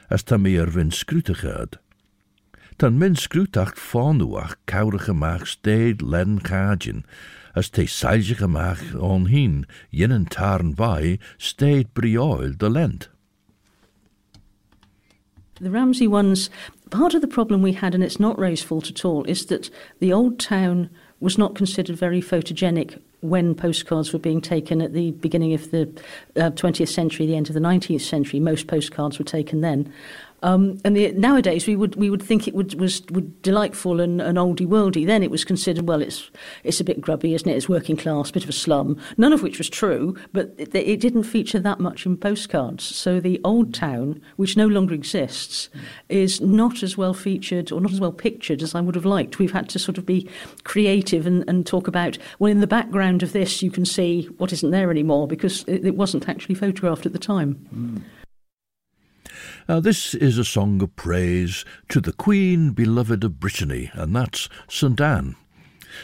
as 0.09 0.25
ta 0.25 0.39
meer 0.39 0.71
win 0.75 0.91
scrute 0.91 1.37
gerd. 1.43 1.77
Tan 2.79 2.99
min 2.99 3.15
scrutacht 3.15 3.77
fanuach 3.77 4.55
kaurige 4.67 5.13
maag 5.13 5.45
steed 5.47 6.01
len 6.01 6.39
gajen, 6.39 7.05
as 7.55 7.69
te 7.69 7.85
seilge 7.85 8.49
maag 8.49 8.81
on 8.97 9.27
heen, 9.27 9.67
jinnen 9.93 10.25
tarn 10.31 10.73
by, 10.73 11.19
steed 11.37 11.93
brioil 11.93 12.57
de 12.57 12.69
lent. 12.69 13.09
The 15.61 15.71
Ramsey 15.71 16.07
ones, 16.07 16.51
part 16.89 17.15
of 17.15 17.21
the 17.21 17.27
problem 17.27 17.63
we 17.63 17.73
had, 17.73 17.95
and 17.95 18.05
it's 18.05 18.21
not 18.21 18.39
Ray's 18.39 18.63
fault 18.63 18.89
at 18.89 19.05
all, 19.05 19.25
is 19.25 19.47
that 19.47 19.69
the 19.99 20.13
old 20.13 20.39
town 20.39 20.89
was 21.19 21.37
not 21.37 21.57
considered 21.57 21.99
very 21.99 22.23
photogenic 22.23 23.03
when 23.21 23.55
postcards 23.55 24.13
were 24.13 24.19
being 24.19 24.41
taken 24.41 24.81
at 24.81 24.93
the 24.93 25.11
beginning 25.13 25.53
of 25.55 25.71
the 25.71 25.83
uh, 26.37 26.51
20th 26.51 26.89
century, 26.89 27.27
the 27.27 27.37
end 27.37 27.49
of 27.49 27.55
the 27.55 27.61
19th 27.61 28.01
century. 28.01 28.39
Most 28.39 28.67
postcards 28.67 29.19
were 29.19 29.25
taken 29.25 29.61
then. 29.61 29.93
Um, 30.43 30.81
and 30.85 30.97
the, 30.97 31.13
nowadays 31.13 31.67
we 31.67 31.77
would 31.77 31.97
we 31.97 32.11
would 32.11 32.23
think 32.23 32.47
it 32.47 32.55
would, 32.55 32.75
was 32.81 33.03
would 33.11 33.43
delightful 33.43 34.01
and, 34.01 34.21
and 34.21 34.39
oldie 34.39 34.67
worldy. 34.67 35.07
Then 35.07 35.23
it 35.23 35.31
was 35.31 35.45
considered 35.45 35.89
well, 35.89 36.03
it's 36.03 36.31
it's 36.65 36.81
a 36.81 36.85
bit 36.85 37.01
grubby, 37.01 37.35
isn't 37.35 37.49
it? 37.49 37.57
It's 37.57 37.69
working 37.69 37.97
class, 37.97 38.31
bit 38.31 38.45
of 38.45 38.49
a 38.49 38.53
slum. 38.53 38.97
None 39.17 39.33
of 39.33 39.43
which 39.43 39.59
was 39.59 39.69
true, 39.69 40.17
but 40.33 40.55
it, 40.59 40.75
it 40.75 41.01
didn't 41.01 41.25
feature 41.25 41.59
that 41.59 41.81
much 41.81 42.07
in 42.07 42.17
postcards. 42.17 42.85
So 42.85 43.21
the 43.21 43.41
old 43.45 43.75
town, 43.75 44.21
which 44.37 44.57
no 44.57 44.67
longer 44.67 44.95
exists, 44.95 45.69
is 46.09 46.41
not 46.41 46.83
as 46.83 46.97
well 46.97 47.15
featured 47.15 47.73
or 47.73 47.81
not 47.81 47.93
as 47.93 48.01
well 48.01 48.13
pictured 48.13 48.63
as 48.63 48.75
I 48.75 48.81
would 48.81 48.95
have 48.95 49.05
liked. 49.05 49.39
We've 49.39 49.53
had 49.53 49.69
to 49.71 49.79
sort 49.79 49.99
of 49.99 50.07
be 50.07 50.29
creative 50.65 51.27
and, 51.27 51.49
and 51.49 51.67
talk 51.67 51.89
about 51.89 52.19
well, 52.39 52.51
in 52.51 52.61
the 52.61 52.67
background 52.67 53.23
of 53.23 53.33
this, 53.33 53.63
you 53.63 53.71
can 53.71 53.85
see 53.85 54.25
what 54.39 54.53
isn't 54.53 54.71
there 54.71 54.91
anymore 54.91 55.27
because 55.27 55.65
it, 55.65 55.85
it 55.85 55.97
wasn't 55.97 56.29
actually 56.29 56.55
photographed 56.55 57.07
at 57.07 57.13
the 57.13 57.19
time. 57.19 57.67
Mm. 57.75 58.03
Now, 59.69 59.81
this 59.81 60.15
is 60.15 60.39
a 60.39 60.47
song 60.47 60.81
of 60.81 60.97
praise 60.97 61.63
to 61.91 62.01
the 62.01 62.15
Queen 62.15 62.71
beloved 62.71 63.23
of 63.23 63.39
Brittany, 63.39 63.91
and 63.93 64.17
that's 64.17 64.49
St 64.67 64.99
Anne. 64.99 65.37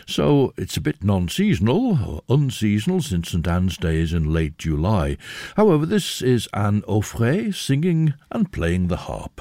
So 0.06 0.52
it's 0.58 0.76
a 0.76 0.82
bit 0.82 1.02
non 1.02 1.30
seasonal, 1.30 2.22
unseasonal, 2.28 3.00
since 3.00 3.30
St 3.30 3.48
Anne's 3.48 3.78
Day 3.78 4.00
is 4.00 4.12
in 4.12 4.34
late 4.34 4.58
July. 4.58 5.16
However, 5.56 5.86
this 5.86 6.20
is 6.20 6.46
Anne 6.52 6.82
Auffret 6.82 7.54
singing 7.54 8.12
and 8.30 8.52
playing 8.52 8.88
the 8.88 8.98
harp. 8.98 9.40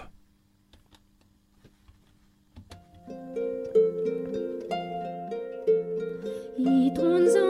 Doigt 6.96 7.44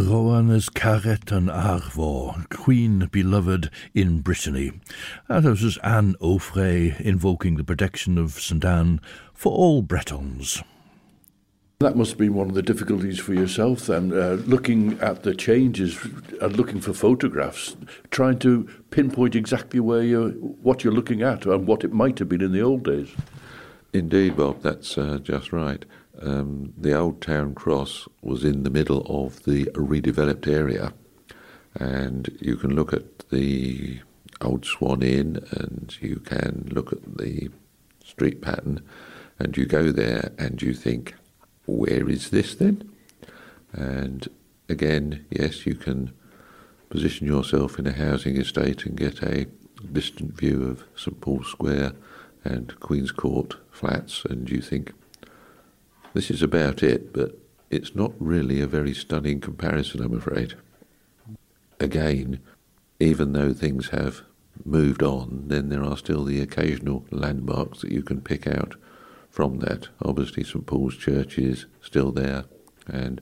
Rowan 0.00 0.48
is 0.50 0.70
Caret 0.70 1.30
and 1.30 1.50
Arvor, 1.50 2.48
Queen 2.48 3.06
beloved 3.12 3.70
in 3.92 4.20
Brittany. 4.20 4.72
And 5.28 5.44
this 5.44 5.62
is 5.62 5.76
Anne 5.78 6.14
Auffret 6.22 6.98
invoking 7.00 7.56
the 7.56 7.64
protection 7.64 8.16
of 8.16 8.32
St 8.32 8.64
Anne 8.64 9.00
for 9.34 9.52
all 9.52 9.82
Bretons. 9.82 10.62
That 11.80 11.96
must 11.96 12.16
be 12.16 12.30
one 12.30 12.48
of 12.48 12.54
the 12.54 12.62
difficulties 12.62 13.18
for 13.18 13.34
yourself 13.34 13.86
then, 13.86 14.12
uh, 14.12 14.38
looking 14.46 14.98
at 15.00 15.22
the 15.22 15.34
changes 15.34 15.98
and 16.40 16.56
looking 16.56 16.80
for 16.80 16.94
photographs, 16.94 17.76
trying 18.10 18.38
to 18.38 18.68
pinpoint 18.90 19.36
exactly 19.36 19.80
where 19.80 20.02
you're, 20.02 20.30
what 20.30 20.82
you're 20.82 20.94
looking 20.94 21.20
at 21.20 21.44
and 21.44 21.66
what 21.66 21.84
it 21.84 21.92
might 21.92 22.18
have 22.18 22.28
been 22.28 22.42
in 22.42 22.52
the 22.52 22.62
old 22.62 22.84
days. 22.84 23.10
Indeed, 23.92 24.36
Bob, 24.36 24.62
that's 24.62 24.96
uh, 24.96 25.18
just 25.22 25.52
right 25.52 25.84
um, 26.20 26.72
the 26.76 26.94
old 26.94 27.20
town 27.20 27.54
cross 27.54 28.08
was 28.22 28.44
in 28.44 28.62
the 28.62 28.70
middle 28.70 29.06
of 29.08 29.44
the 29.44 29.66
redeveloped 29.74 30.46
area, 30.46 30.92
and 31.74 32.36
you 32.40 32.56
can 32.56 32.74
look 32.74 32.92
at 32.92 33.28
the 33.30 34.00
old 34.40 34.64
Swan 34.64 35.02
Inn, 35.02 35.44
and 35.52 35.96
you 36.00 36.16
can 36.16 36.68
look 36.72 36.92
at 36.92 37.18
the 37.18 37.50
street 38.04 38.40
pattern, 38.40 38.82
and 39.38 39.56
you 39.56 39.66
go 39.66 39.92
there 39.92 40.32
and 40.38 40.60
you 40.60 40.74
think, 40.74 41.14
where 41.66 42.08
is 42.08 42.30
this 42.30 42.54
then? 42.54 42.90
And 43.72 44.28
again, 44.68 45.24
yes, 45.30 45.66
you 45.66 45.74
can 45.74 46.12
position 46.88 47.26
yourself 47.26 47.78
in 47.78 47.86
a 47.86 47.92
housing 47.92 48.36
estate 48.36 48.84
and 48.84 48.96
get 48.96 49.22
a 49.22 49.46
distant 49.92 50.36
view 50.36 50.64
of 50.64 50.84
St 50.96 51.20
Paul's 51.20 51.46
Square 51.48 51.92
and 52.44 52.78
Queen's 52.80 53.12
Court 53.12 53.54
flats, 53.70 54.24
and 54.24 54.50
you 54.50 54.60
think, 54.60 54.92
this 56.14 56.30
is 56.30 56.42
about 56.42 56.82
it, 56.82 57.12
but 57.12 57.38
it's 57.70 57.94
not 57.94 58.12
really 58.18 58.60
a 58.60 58.66
very 58.66 58.94
stunning 58.94 59.40
comparison, 59.40 60.02
I'm 60.02 60.16
afraid. 60.16 60.54
Again, 61.78 62.40
even 62.98 63.32
though 63.32 63.52
things 63.52 63.88
have 63.90 64.22
moved 64.64 65.02
on, 65.02 65.44
then 65.46 65.68
there 65.68 65.84
are 65.84 65.96
still 65.96 66.24
the 66.24 66.40
occasional 66.40 67.04
landmarks 67.10 67.80
that 67.80 67.92
you 67.92 68.02
can 68.02 68.20
pick 68.20 68.46
out 68.46 68.74
from 69.30 69.60
that. 69.60 69.88
Obviously, 70.02 70.44
St 70.44 70.66
Paul's 70.66 70.96
Church 70.96 71.38
is 71.38 71.66
still 71.80 72.10
there 72.10 72.44
and 72.86 73.20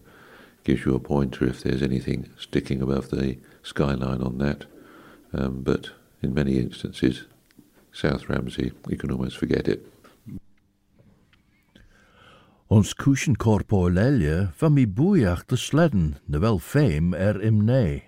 gives 0.64 0.84
you 0.84 0.94
a 0.94 1.00
pointer 1.00 1.46
if 1.46 1.62
there's 1.62 1.82
anything 1.82 2.30
sticking 2.38 2.82
above 2.82 3.10
the 3.10 3.38
skyline 3.62 4.22
on 4.22 4.38
that. 4.38 4.64
Um, 5.32 5.62
but 5.62 5.90
in 6.22 6.34
many 6.34 6.58
instances, 6.58 7.24
South 7.92 8.28
Ramsey, 8.28 8.72
you 8.88 8.96
can 8.96 9.10
almost 9.10 9.36
forget 9.36 9.68
it. 9.68 9.86
Ons 12.68 12.90
kushenkorpo 12.92 13.86
lelje 13.88 14.50
van 14.60 14.74
mi 14.76 14.82
boeiach 14.84 15.46
de 15.48 15.56
sledden, 15.56 16.18
de 16.28 16.38
wel 16.38 16.58
fame 16.58 17.16
er 17.16 17.40
im 17.40 17.64
nee. 17.64 18.02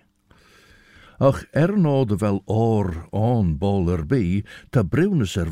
Ach 1.16 1.46
erno 1.57 2.05
de 2.05 2.16
wel 2.16 2.42
oor 2.44 3.07
on 3.11 3.57
boler 3.57 4.05
bi, 4.07 4.44
ta 4.70 4.83
brunes 4.83 5.37
er 5.37 5.49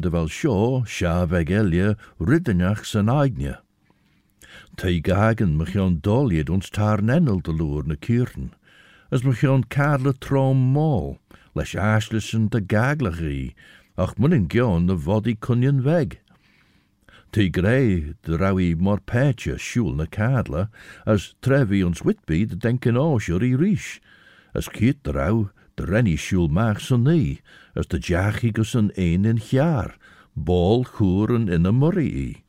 de 0.00 0.10
wel 0.10 0.28
show, 0.28 0.86
sja 0.86 1.26
vegelje, 1.26 1.96
riddenach 2.18 2.86
zijn 2.86 3.08
eigne. 3.08 3.60
Te 4.76 4.98
gagen 5.02 5.56
me 5.56 5.64
jon 5.64 5.98
dolje 6.00 6.44
ons 6.48 6.70
tar 6.70 7.02
nennel 7.02 7.40
de 7.42 7.52
loer 7.52 7.86
ne 7.86 7.96
kuren, 7.96 8.52
as 9.10 9.22
me 9.22 9.32
jon 9.32 9.64
trom 10.18 10.56
mol, 10.56 11.18
les 11.54 11.74
aaslissen 11.74 12.48
de 12.48 12.62
gaglerie, 12.66 13.54
ach 13.96 14.16
munnen 14.16 14.44
gion 14.48 14.86
de 14.86 14.96
vodi 14.98 15.34
kunjen 15.34 15.82
weg. 15.82 16.25
Ty 17.32 17.48
greu 17.50 18.14
de 18.22 18.36
rawi 18.38 18.74
mor 18.74 19.00
pertje 19.00 19.58
siúl 19.58 19.96
na 19.96 20.06
cadla, 20.06 20.70
as 21.04 21.34
trevi 21.42 21.82
ons 21.84 22.02
Whitby 22.04 22.46
de 22.46 22.56
denken 22.56 22.96
áisiúr 22.96 23.44
i 23.44 23.52
ríis, 23.56 24.00
as 24.54 24.68
kiet 24.68 25.02
de 25.04 25.12
rau 25.12 25.50
de 25.76 25.84
renny 25.84 26.16
siúl 26.16 26.48
maach 26.48 26.80
san 26.80 27.04
ní, 27.04 27.40
as 27.74 27.86
de 27.86 27.98
jachi 27.98 28.52
gus 28.52 28.74
an 28.74 28.90
ein 28.96 29.24
in 29.24 29.36
jaar, 29.36 29.96
bol 30.34 30.84
chúren 30.84 31.48
in 31.48 31.66
a 31.66 31.72
murri 31.72 32.42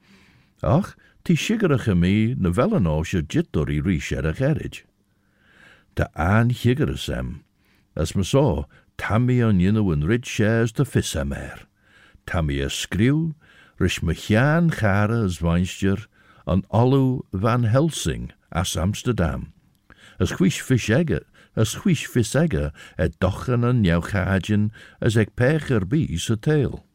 Ach, 0.63 0.95
tí 1.23 1.35
sigaracha 1.35 1.93
mí 1.93 2.35
na 2.37 2.49
velen 2.49 2.87
áisiú 2.87 3.21
jitor 3.27 3.69
i 3.69 3.81
ríis 3.81 4.11
er 4.11 4.25
a 4.25 4.33
gerid. 4.33 4.83
De 5.95 6.07
aan 6.15 6.49
higere 6.49 6.97
sem, 6.97 7.43
as 7.95 8.15
me 8.15 8.23
sá, 8.23 8.65
tammy 8.97 9.41
an 9.41 9.59
ynne 9.59 10.07
rid 10.07 10.25
shares 10.25 10.71
de 10.71 10.85
fissamer. 10.85 11.67
Tammy 12.25 12.61
a 12.61 12.69
skriw, 12.69 13.33
rish 13.79 14.01
mechan 14.01 14.71
chara 14.71 15.27
zwijnstjer 15.27 16.07
an 16.45 16.63
van 17.31 17.63
Helsing 17.63 18.31
as 18.49 18.75
Amsterdam. 18.75 19.53
As 20.19 20.31
quish 20.31 20.61
Fischegger, 20.61 21.23
as 21.55 21.75
quish 21.75 22.07
Fischegger, 22.07 22.71
et 22.97 23.19
dochen 23.19 23.63
an 23.63 23.83
jouw 23.83 24.01
as 25.01 25.17
ek 25.17 25.35
pecher 25.35 25.85
bies 25.85 26.29
a 26.29 26.37
tail. 26.37 26.86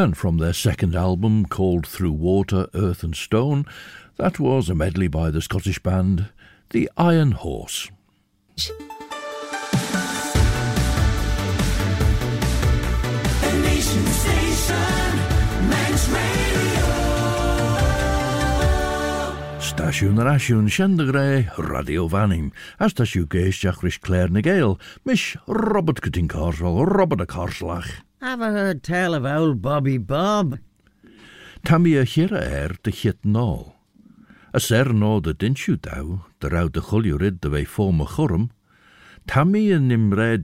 And 0.00 0.16
from 0.16 0.38
their 0.38 0.54
second 0.54 0.96
album, 0.96 1.44
called 1.44 1.86
Through 1.86 2.12
Water, 2.12 2.68
Earth 2.72 3.02
and 3.02 3.14
Stone, 3.14 3.66
that 4.16 4.40
was 4.40 4.70
a 4.70 4.74
medley 4.74 5.08
by 5.08 5.30
the 5.30 5.42
Scottish 5.42 5.78
band 5.78 6.30
The 6.70 6.88
Iron 6.96 7.32
Horse. 7.32 7.90
Stasiwn 19.60 20.16
yr 20.16 20.32
asiwn 20.32 20.72
sian 20.72 20.96
dy 20.96 21.10
gre, 21.12 21.30
Radio 21.60 22.08
Fanim, 22.08 22.52
a 22.80 22.88
stasiw 22.88 23.28
geisdiach 23.28 23.84
rys 23.84 24.00
Claire 24.00 24.32
na 24.32 24.40
Gael, 24.40 24.78
mish 25.04 25.36
Robert 25.46 26.00
Gytyn 26.00 26.26
Corsol, 26.26 26.86
Robert 26.86 27.20
y 27.20 27.28
Corslach. 27.28 28.09
I 28.22 28.36
heard 28.36 28.82
tell 28.82 29.14
of 29.14 29.24
old 29.24 29.62
Bobby 29.62 29.96
Bob? 29.96 30.58
Tam 31.64 31.86
i 31.86 31.94
a 31.96 32.04
hira 32.04 32.42
er 32.44 32.76
dy 32.84 32.92
chyt 32.92 33.24
nôl. 33.24 33.72
A 34.52 34.60
ser 34.60 34.92
no 34.92 35.20
dy 35.24 35.32
dinsiw 35.32 35.78
daw, 35.80 36.20
dy 36.36 36.50
raw 36.52 36.68
dy 36.68 36.82
chwliwryd 36.84 37.40
dy 37.40 37.48
fei 37.54 37.64
ffom 37.64 38.04
y 38.04 38.08
chwrm, 38.12 38.44
tam 39.24 39.56
i 39.56 39.64
yn 39.72 39.88
imre 39.96 40.36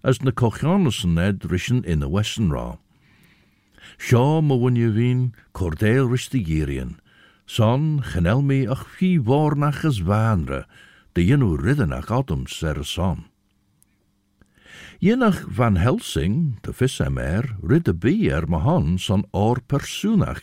as 0.00 0.22
na 0.24 0.32
cochianus 0.32 1.04
yn 1.04 1.20
ed 1.20 1.44
in 1.84 2.00
y 2.00 2.08
western 2.16 2.48
ra. 2.48 2.80
Sio 4.00 4.40
my 4.40 4.56
wynnu 4.56 4.88
fi'n 4.96 5.22
cordeil 5.52 6.08
rys 6.08 6.30
dy 6.32 6.46
girian, 6.48 6.96
son 7.44 8.00
chanel 8.08 8.40
mi 8.40 8.64
ach 8.64 8.88
fi 8.96 9.18
vornach 9.20 9.84
as 9.84 10.00
vanre, 10.00 10.64
dy 11.12 11.28
ynw 11.36 11.58
y 12.80 12.88
son. 12.88 13.27
Yenach 15.00 15.44
Van 15.46 15.76
Helsing, 15.76 16.58
de 16.60 16.72
vissemer, 16.72 17.56
ridde 17.62 17.92
bi 17.94 18.26
er 18.34 18.48
ma 18.50 18.58
hon 18.58 18.96
son 18.98 19.22
or 19.30 19.60
persoonach. 19.62 20.42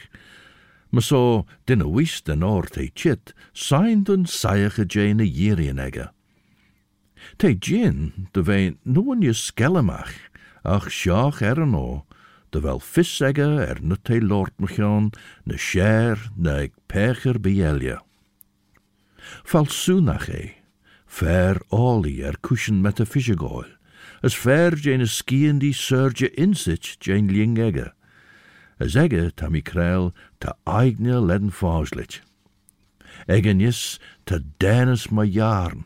Maar 0.89 1.03
so 1.03 1.43
dinne 1.67 1.89
wist 1.91 2.29
en 2.31 2.43
or 2.43 2.63
te 2.63 2.87
chit, 2.93 3.33
signed 3.51 4.07
een 4.07 4.23
saige 4.25 4.85
jane 4.87 5.27
jirien 5.27 5.79
egge. 5.83 6.07
Te 7.35 7.51
gin, 7.59 8.29
de 8.31 8.43
vein 8.43 8.79
noen 8.83 9.27
je 9.27 9.33
skellemach, 9.33 10.15
ach 10.63 10.87
sjaach 10.87 11.43
er 11.43 11.59
en 11.59 11.75
o, 11.75 12.05
de 12.55 12.63
wel 12.63 12.79
vissegge 12.79 13.51
er 13.67 13.83
nut 13.83 14.07
te 14.07 14.21
lord 14.21 14.55
mechon, 14.55 15.11
ne 15.43 15.57
scher, 15.57 16.31
ne 16.35 16.61
ik 16.69 16.79
pecher 16.87 17.41
bielje. 17.43 17.99
Falsoenach 19.43 20.29
e, 20.31 20.53
ver 21.05 21.59
oli 21.67 22.21
er 22.21 22.39
cushion 22.39 22.79
met 22.81 22.97
de 22.97 23.05
fishegoil, 23.05 23.75
as 24.21 24.33
fair 24.33 24.73
en 24.85 25.01
as 25.01 25.23
surge 25.73 26.29
insich 26.37 26.97
Jane 26.99 27.31
lingegge. 27.31 27.93
As 28.79 28.95
egge 28.95 29.31
tammy 29.35 29.61
te 29.61 30.13
ta 30.39 30.53
eigne 30.65 31.19
ledden 31.19 31.51
fauslich. 31.51 32.21
te 33.27 33.61
is 33.61 33.99
ta 34.25 34.39
dennis 34.59 35.09
ma 35.09 35.23
jaren. 35.23 35.85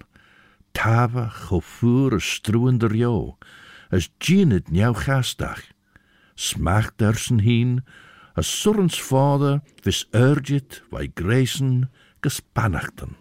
Tave 0.74 1.30
gofuur 1.30 2.16
as 2.16 2.24
struwender 2.24 2.94
jo, 2.96 3.38
as 3.92 4.10
het 4.52 4.72
njouw 4.72 4.94
gastdag. 4.94 5.62
Smacht 6.36 6.98
dersen 6.98 7.40
heen, 7.40 7.84
as 8.34 8.48
surrens 8.62 9.02
vader 9.02 9.62
vis 9.84 10.08
urgit 10.12 10.84
wij 10.90 11.12
greisen 11.14 11.90
gespannachten. 12.22 13.16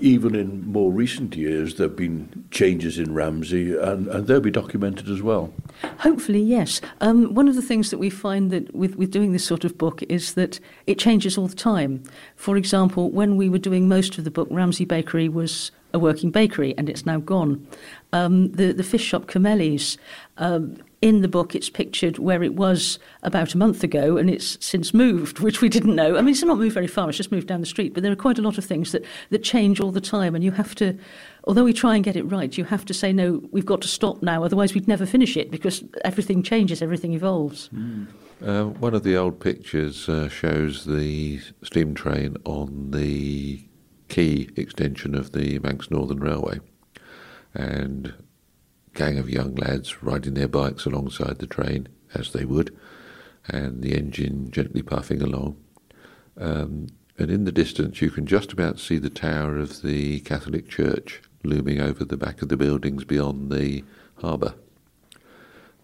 Even 0.00 0.34
in 0.34 0.66
more 0.70 0.90
recent 0.90 1.36
years, 1.36 1.76
there 1.76 1.88
have 1.88 1.96
been 1.96 2.44
changes 2.50 2.98
in 2.98 3.14
Ramsey, 3.14 3.76
and, 3.76 4.06
and 4.08 4.26
they'll 4.26 4.40
be 4.40 4.50
documented 4.50 5.08
as 5.08 5.22
well. 5.22 5.52
Hopefully, 5.98 6.40
yes. 6.40 6.80
Um, 7.00 7.34
one 7.34 7.48
of 7.48 7.54
the 7.54 7.62
things 7.62 7.90
that 7.90 7.98
we 7.98 8.10
find 8.10 8.50
that 8.50 8.74
with, 8.74 8.96
with 8.96 9.10
doing 9.10 9.32
this 9.32 9.44
sort 9.44 9.64
of 9.64 9.76
book 9.76 10.02
is 10.08 10.34
that 10.34 10.60
it 10.86 10.98
changes 10.98 11.36
all 11.36 11.46
the 11.46 11.54
time. 11.56 12.02
For 12.36 12.56
example, 12.56 13.10
when 13.10 13.36
we 13.36 13.48
were 13.48 13.58
doing 13.58 13.88
most 13.88 14.18
of 14.18 14.24
the 14.24 14.30
book, 14.30 14.48
Ramsey 14.50 14.84
Bakery 14.84 15.28
was 15.28 15.70
a 15.92 15.98
working 15.98 16.30
bakery, 16.30 16.74
and 16.76 16.88
it's 16.88 17.06
now 17.06 17.18
gone. 17.18 17.66
Um, 18.12 18.52
the, 18.52 18.72
the 18.72 18.82
fish 18.82 19.02
shop 19.02 19.26
Camelli's, 19.26 19.98
um, 20.36 20.76
in 21.06 21.22
the 21.22 21.28
book, 21.28 21.54
it's 21.54 21.70
pictured 21.70 22.18
where 22.18 22.42
it 22.42 22.54
was 22.54 22.98
about 23.22 23.54
a 23.54 23.58
month 23.58 23.84
ago, 23.84 24.16
and 24.16 24.28
it's 24.28 24.58
since 24.60 24.92
moved, 24.92 25.38
which 25.46 25.60
we 25.60 25.68
didn't 25.68 25.94
know. 25.94 26.16
I 26.16 26.20
mean, 26.20 26.30
it's 26.30 26.42
not 26.42 26.58
moved 26.58 26.74
very 26.74 26.88
far; 26.88 27.08
it's 27.08 27.16
just 27.16 27.30
moved 27.30 27.46
down 27.46 27.60
the 27.60 27.66
street. 27.66 27.94
But 27.94 28.02
there 28.02 28.10
are 28.10 28.16
quite 28.16 28.40
a 28.40 28.42
lot 28.42 28.58
of 28.58 28.64
things 28.64 28.90
that 28.90 29.04
that 29.30 29.44
change 29.44 29.78
all 29.78 29.92
the 29.92 30.00
time, 30.00 30.34
and 30.34 30.42
you 30.42 30.50
have 30.50 30.74
to. 30.76 30.98
Although 31.44 31.62
we 31.62 31.72
try 31.72 31.94
and 31.94 32.02
get 32.02 32.16
it 32.16 32.24
right, 32.24 32.58
you 32.58 32.64
have 32.64 32.84
to 32.86 32.94
say 32.94 33.12
no. 33.12 33.40
We've 33.52 33.64
got 33.64 33.80
to 33.82 33.88
stop 33.88 34.20
now, 34.20 34.42
otherwise 34.42 34.74
we'd 34.74 34.88
never 34.88 35.06
finish 35.06 35.36
it 35.36 35.52
because 35.52 35.84
everything 36.04 36.42
changes, 36.42 36.82
everything 36.82 37.12
evolves. 37.12 37.70
Uh, 38.44 38.64
one 38.64 38.94
of 38.94 39.04
the 39.04 39.16
old 39.16 39.38
pictures 39.38 40.08
uh, 40.08 40.28
shows 40.28 40.86
the 40.86 41.40
steam 41.62 41.94
train 41.94 42.36
on 42.44 42.90
the 42.90 43.64
quay 44.08 44.48
extension 44.56 45.14
of 45.14 45.30
the 45.30 45.60
Manx 45.60 45.88
Northern 45.88 46.18
Railway, 46.18 46.58
and 47.54 48.12
gang 48.96 49.18
of 49.18 49.30
young 49.30 49.54
lads 49.54 50.02
riding 50.02 50.34
their 50.34 50.48
bikes 50.48 50.86
alongside 50.86 51.38
the 51.38 51.46
train 51.46 51.86
as 52.14 52.32
they 52.32 52.44
would, 52.44 52.76
and 53.48 53.82
the 53.82 53.94
engine 53.94 54.50
gently 54.50 54.82
puffing 54.82 55.22
along. 55.22 55.56
Um, 56.38 56.88
and 57.18 57.30
in 57.30 57.44
the 57.44 57.52
distance, 57.52 58.02
you 58.02 58.10
can 58.10 58.26
just 58.26 58.52
about 58.52 58.80
see 58.80 58.98
the 58.98 59.10
tower 59.10 59.58
of 59.58 59.82
the 59.82 60.20
Catholic 60.20 60.68
Church 60.68 61.22
looming 61.44 61.80
over 61.80 62.04
the 62.04 62.16
back 62.16 62.42
of 62.42 62.48
the 62.48 62.56
buildings 62.56 63.04
beyond 63.04 63.52
the 63.52 63.84
harbour. 64.16 64.54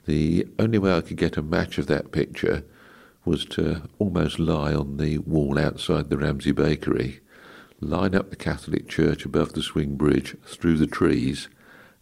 The 0.06 0.48
only 0.58 0.78
way 0.78 0.92
I 0.92 1.00
could 1.00 1.16
get 1.16 1.36
a 1.36 1.42
match 1.42 1.78
of 1.78 1.86
that 1.86 2.10
picture 2.10 2.64
was 3.24 3.44
to 3.44 3.82
almost 3.98 4.38
lie 4.38 4.74
on 4.74 4.96
the 4.96 5.18
wall 5.18 5.58
outside 5.58 6.10
the 6.10 6.18
Ramsey 6.18 6.50
Bakery, 6.50 7.20
line 7.80 8.14
up 8.14 8.30
the 8.30 8.36
Catholic 8.36 8.88
Church 8.88 9.24
above 9.24 9.52
the 9.52 9.62
swing 9.62 9.96
bridge 9.96 10.36
through 10.44 10.78
the 10.78 10.86
trees, 10.86 11.48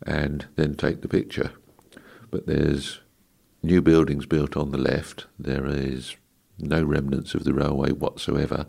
and 0.06 0.46
then 0.56 0.74
take 0.74 1.02
the 1.02 1.08
picture. 1.08 1.52
But 2.30 2.46
there's 2.46 3.00
new 3.62 3.82
buildings 3.82 4.26
built 4.26 4.56
on 4.56 4.70
the 4.70 4.78
left. 4.78 5.26
There 5.38 5.66
is 5.66 6.16
no 6.58 6.82
remnants 6.82 7.34
of 7.34 7.44
the 7.44 7.54
railway 7.54 7.90
whatsoever, 7.90 8.66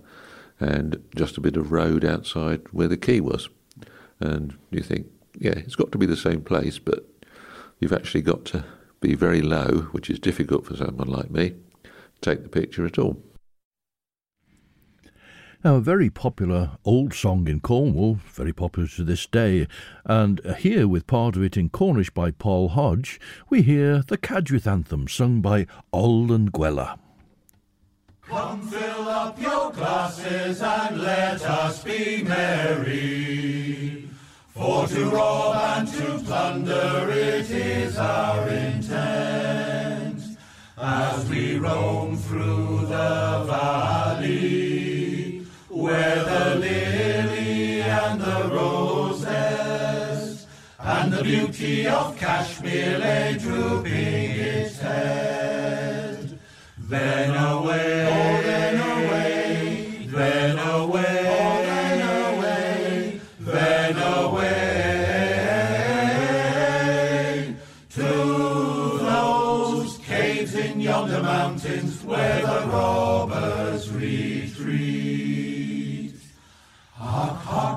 and 0.59 1.03
just 1.15 1.37
a 1.37 1.41
bit 1.41 1.57
of 1.57 1.71
road 1.71 2.05
outside 2.05 2.61
where 2.71 2.87
the 2.87 2.97
quay 2.97 3.19
was. 3.19 3.49
And 4.19 4.57
you 4.69 4.81
think, 4.81 5.07
yeah, 5.39 5.51
it's 5.51 5.75
got 5.75 5.91
to 5.91 5.97
be 5.97 6.05
the 6.05 6.15
same 6.15 6.41
place, 6.41 6.79
but 6.79 7.05
you've 7.79 7.93
actually 7.93 8.21
got 8.21 8.45
to 8.45 8.63
be 8.99 9.15
very 9.15 9.41
low, 9.41 9.87
which 9.91 10.09
is 10.09 10.19
difficult 10.19 10.65
for 10.65 10.75
someone 10.75 11.07
like 11.07 11.31
me, 11.31 11.55
to 11.83 12.21
take 12.21 12.43
the 12.43 12.49
picture 12.49 12.85
at 12.85 12.99
all. 12.99 13.21
Now, 15.63 15.75
a 15.75 15.79
very 15.79 16.09
popular 16.09 16.71
old 16.83 17.13
song 17.13 17.47
in 17.47 17.59
Cornwall, 17.59 18.15
very 18.33 18.51
popular 18.51 18.87
to 18.87 19.03
this 19.03 19.27
day, 19.27 19.67
and 20.05 20.41
here 20.57 20.87
with 20.87 21.05
part 21.05 21.35
of 21.35 21.43
it 21.43 21.55
in 21.55 21.69
Cornish 21.69 22.09
by 22.09 22.31
Paul 22.31 22.69
Hodge, 22.69 23.19
we 23.47 23.61
hear 23.61 24.01
the 24.01 24.17
Cadgwith 24.17 24.65
anthem 24.65 25.07
sung 25.07 25.39
by 25.39 25.67
Alden 25.91 26.49
Gwella. 26.49 26.97
Come 28.23 28.61
fill 28.63 29.07
up 29.07 29.39
your 29.39 29.71
glasses 29.71 30.63
and 30.63 30.99
let 30.99 31.43
us 31.43 31.83
be 31.83 32.23
merry. 32.23 34.09
For 34.55 34.87
to 34.87 35.09
rob 35.11 35.77
and 35.77 35.87
to 35.89 36.23
plunder 36.25 37.07
it 37.11 37.51
is 37.51 37.99
our 37.99 38.49
intent. 38.49 40.23
As 40.75 41.29
we 41.29 41.59
roam 41.59 42.17
through 42.17 42.87
the 42.87 43.43
valley, 43.47 44.70
where 45.81 46.23
the 46.23 46.55
lily 46.55 47.81
and 47.81 48.21
the 48.21 48.49
roses, 48.53 49.25
and 50.79 51.11
the 51.11 51.23
beauty 51.23 51.87
of 51.87 52.15
Kashmir 52.17 52.99
lay 52.99 53.37
drooping 53.39 54.31
its 54.51 54.77
head. 54.77 56.39
Then 56.77 57.35
away, 57.35 57.90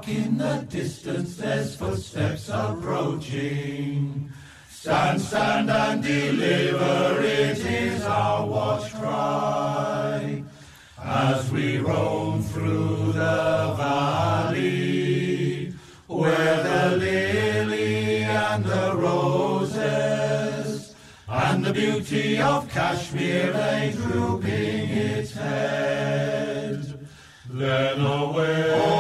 In 0.06 0.36
the 0.36 0.66
distance, 0.68 1.36
there's 1.36 1.76
footsteps 1.76 2.50
approaching. 2.52 4.30
Stand, 4.68 5.18
stand 5.18 5.70
and 5.70 6.02
deliver, 6.02 7.22
it 7.22 7.58
is 7.58 8.02
our 8.04 8.46
watch 8.46 8.92
cry. 8.92 10.44
As 11.02 11.50
we 11.50 11.78
roam 11.78 12.42
through 12.42 13.12
the 13.12 13.74
valley, 13.78 15.72
where 16.06 16.62
the 16.62 16.96
lily 16.98 18.24
and 18.24 18.62
the 18.62 18.94
roses, 18.96 20.94
and 21.26 21.64
the 21.64 21.72
beauty 21.72 22.42
of 22.42 22.68
Kashmir 22.68 23.54
lay 23.54 23.92
drooping 23.92 24.90
its 24.90 25.32
head. 25.32 27.06
Then 27.48 28.00
away, 28.00 28.93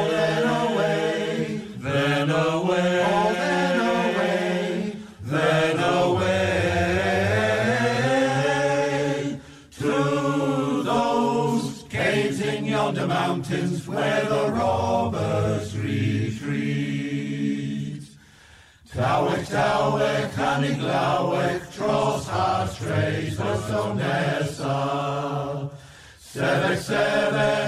Tawek, 19.54 20.34
hanig 20.34 20.80
lawek, 20.82 21.62
tros 21.76 22.26
har 22.26 22.66
treis, 22.74 23.38
o 23.38 23.94
nesa. 23.94 24.78
Sevek, 26.32 26.78
sevek, 26.82 27.63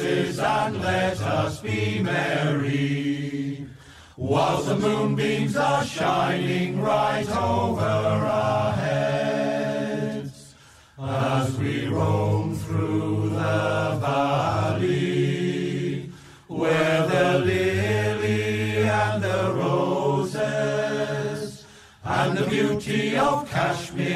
and 0.00 0.80
let 0.80 1.20
us 1.20 1.60
be 1.60 2.00
merry. 2.00 3.66
Whilst 4.16 4.66
the 4.66 4.76
moonbeams 4.76 5.56
are 5.56 5.84
shining 5.84 6.80
right 6.80 7.28
over 7.28 7.82
our 7.82 8.72
heads. 8.72 10.54
As 10.98 11.56
we 11.58 11.88
roam 11.88 12.54
through 12.54 13.30
the 13.30 13.98
valley, 14.00 16.10
where 16.46 17.06
the 17.06 17.38
lily 17.40 18.88
and 18.88 19.22
the 19.22 19.52
roses, 19.54 20.36
and 22.04 22.38
the 22.38 22.46
beauty 22.46 23.16
of 23.16 23.50
Kashmir 23.50 24.11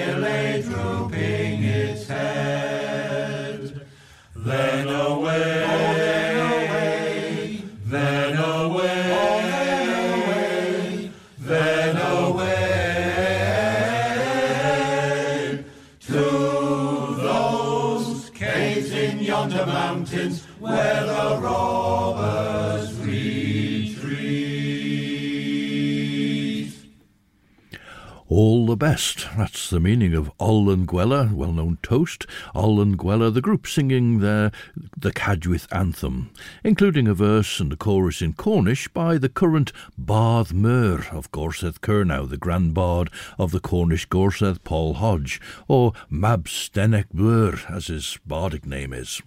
the 28.76 28.86
best. 28.86 29.26
That's 29.38 29.70
the 29.70 29.80
meaning 29.80 30.12
of 30.12 30.30
Ollen 30.38 30.84
Gwella, 30.84 31.32
well 31.32 31.52
known 31.52 31.78
toast. 31.82 32.26
Ollen 32.54 32.96
Gwella, 32.96 33.32
the 33.32 33.40
group 33.40 33.66
singing 33.66 34.18
their 34.18 34.52
the 34.94 35.12
Cadgwith 35.12 35.66
anthem, 35.72 36.30
including 36.62 37.08
a 37.08 37.14
verse 37.14 37.58
and 37.58 37.72
a 37.72 37.76
chorus 37.76 38.20
in 38.20 38.34
Cornish 38.34 38.88
by 38.88 39.16
the 39.16 39.30
current 39.30 39.72
Bardh 39.98 40.52
Meur 40.52 41.06
of 41.10 41.30
Gorseth 41.30 41.80
Kernow, 41.80 42.28
the 42.28 42.36
grand 42.36 42.74
bard 42.74 43.08
of 43.38 43.50
the 43.50 43.60
Cornish 43.60 44.06
Gorseth 44.08 44.62
Paul 44.62 44.94
Hodge, 44.94 45.40
or 45.68 45.94
Mab 46.10 46.44
Stenek 46.44 47.08
Bur, 47.14 47.58
as 47.70 47.86
his 47.86 48.18
bardic 48.26 48.66
name 48.66 48.92
is. 48.92 49.22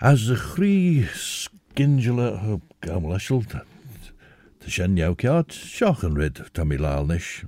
As 0.00 0.28
the 0.28 0.36
chrí 0.36 1.04
skingela 1.04 2.42
oh, 2.42 2.62
gamlashel 2.80 3.46
Tá 4.64 4.70
sin 4.72 4.94
neabceart 4.96 5.52
seachan 5.52 6.14
rid 6.16 6.38
tá 6.56 6.64
mí 6.64 6.78
láneis 6.80 7.44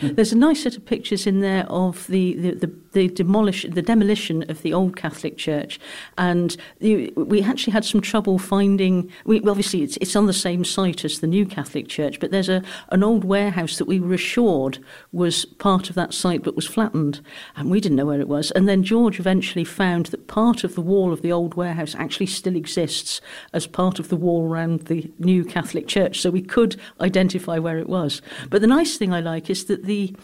There's 0.00 0.32
a 0.32 0.36
nice 0.36 0.62
set 0.62 0.76
of 0.76 0.84
pictures 0.84 1.26
in 1.26 1.40
there 1.40 1.64
of 1.66 2.06
the 2.06 2.34
the, 2.34 2.50
the, 2.66 2.74
the 2.92 3.08
demolish 3.08 3.66
the 3.68 3.82
demolition 3.82 4.48
of 4.50 4.62
the 4.62 4.72
old 4.72 4.96
Catholic 4.96 5.36
church, 5.36 5.78
and 6.18 6.56
the, 6.80 7.12
we 7.16 7.42
actually 7.42 7.72
had 7.72 7.84
some 7.84 8.00
trouble 8.00 8.38
finding. 8.38 9.10
We, 9.24 9.40
obviously, 9.42 9.82
it's 9.82 9.96
it's 9.98 10.16
on 10.16 10.26
the 10.26 10.32
same 10.32 10.64
site 10.64 11.04
as 11.04 11.20
the 11.20 11.26
new 11.26 11.46
Catholic 11.46 11.88
church, 11.88 12.20
but 12.20 12.30
there's 12.30 12.48
a 12.48 12.62
an 12.90 13.02
old 13.02 13.24
warehouse 13.24 13.78
that 13.78 13.86
we 13.86 14.00
were 14.00 14.14
assured 14.14 14.78
was 15.12 15.44
part 15.44 15.88
of 15.88 15.94
that 15.96 16.14
site, 16.14 16.42
but 16.42 16.56
was 16.56 16.66
flattened, 16.66 17.20
and 17.56 17.70
we 17.70 17.80
didn't 17.80 17.96
know 17.96 18.06
where 18.06 18.20
it 18.20 18.28
was. 18.28 18.50
And 18.52 18.68
then 18.68 18.82
George 18.82 19.18
eventually 19.18 19.64
found 19.64 20.06
that 20.06 20.26
part 20.26 20.64
of 20.64 20.74
the 20.74 20.80
wall 20.80 21.12
of 21.12 21.22
the 21.22 21.32
old 21.32 21.54
warehouse 21.54 21.94
actually 21.94 22.26
still 22.26 22.56
exists 22.56 23.20
as 23.52 23.66
part 23.66 23.98
of 23.98 24.08
the 24.08 24.16
wall 24.16 24.48
around 24.48 24.82
the 24.82 25.10
new 25.18 25.44
Catholic 25.44 25.88
church, 25.88 26.20
so 26.20 26.30
we 26.30 26.42
could 26.42 26.76
identify 27.00 27.58
where 27.58 27.78
it 27.78 27.88
was. 27.88 28.22
But 28.50 28.60
the 28.60 28.66
nice 28.66 28.96
thing 28.96 29.12
I 29.12 29.20
like 29.20 29.50
is 29.50 29.66
that 29.66 29.85
the 29.86 30.14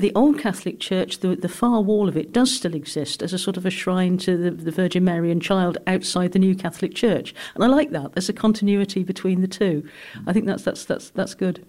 the 0.00 0.12
old 0.14 0.38
Catholic 0.38 0.80
Church, 0.80 1.18
the, 1.18 1.36
the 1.36 1.48
far 1.48 1.82
wall 1.82 2.08
of 2.08 2.16
it, 2.16 2.32
does 2.32 2.50
still 2.50 2.74
exist 2.74 3.22
as 3.22 3.34
a 3.34 3.38
sort 3.38 3.58
of 3.58 3.66
a 3.66 3.70
shrine 3.70 4.16
to 4.18 4.34
the, 4.36 4.50
the 4.50 4.70
Virgin 4.70 5.04
Mary 5.04 5.30
and 5.30 5.42
Child 5.42 5.76
outside 5.86 6.32
the 6.32 6.38
new 6.38 6.54
Catholic 6.54 6.94
Church, 6.94 7.34
and 7.54 7.62
I 7.62 7.66
like 7.66 7.90
that. 7.90 8.14
There's 8.14 8.30
a 8.30 8.32
continuity 8.32 9.04
between 9.04 9.42
the 9.42 9.48
two. 9.48 9.86
I 10.26 10.32
think 10.32 10.46
that's 10.46 10.64
that's 10.64 10.86
that's 10.86 11.10
that's 11.10 11.34
good. 11.34 11.66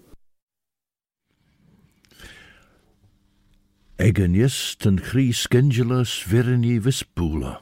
Eganius 3.98 4.76
ten 4.78 4.98
chrí 4.98 5.28
skingela 5.28 6.04
svirni 6.04 6.80
vispula. 6.80 7.60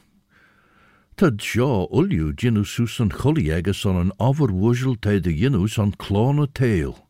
Tad 1.17 1.37
seo 1.39 1.91
ulju 1.91 2.33
ginu 2.33 2.65
sus 2.65 2.99
an 2.99 3.09
choli 3.09 3.53
agus 3.55 3.85
on 3.85 3.97
an 3.97 4.11
over 4.19 4.47
wuzzel 4.47 4.99
te 4.99 5.19
de 5.19 5.33
jinus 5.33 5.77
an 5.77 5.91
clone 5.91 6.47
tail. 6.53 7.07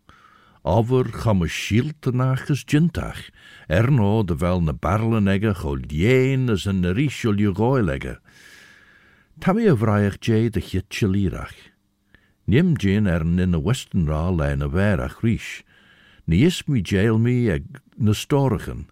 Over 0.64 1.06
cham 1.06 1.42
a 1.42 1.48
shield 1.48 2.02
nachas 2.02 2.64
gintach, 2.64 3.32
er 3.68 3.90
no 3.90 4.22
de 4.22 4.36
vel 4.36 4.62
na 4.62 4.74
barlen 4.74 5.26
egge 5.26 5.56
chol 5.56 5.82
dien 5.82 6.50
as 6.50 6.68
an 6.68 6.84
rishol 6.84 7.38
ju 7.38 7.52
goilegge. 7.52 8.18
Tammy 9.40 9.66
a 9.66 9.76
vraiach 9.76 10.20
jay 10.20 10.50
de 10.50 10.62
chit 10.62 10.88
chilirach. 10.90 11.74
Nim 12.46 12.78
jin 12.78 13.08
ern 13.08 13.40
in 13.40 13.56
a 13.56 13.60
western 13.60 14.06
ra 14.06 14.30
lein 14.30 14.62
a 14.62 14.70
verach 14.70 15.24
rish. 15.24 15.64
Ni 16.28 16.44
is 16.44 16.68
mi 16.68 16.82
jail 16.82 17.18
mi 17.18 17.50
ag 17.50 17.82
na 17.98 18.12
storichen. 18.12 18.86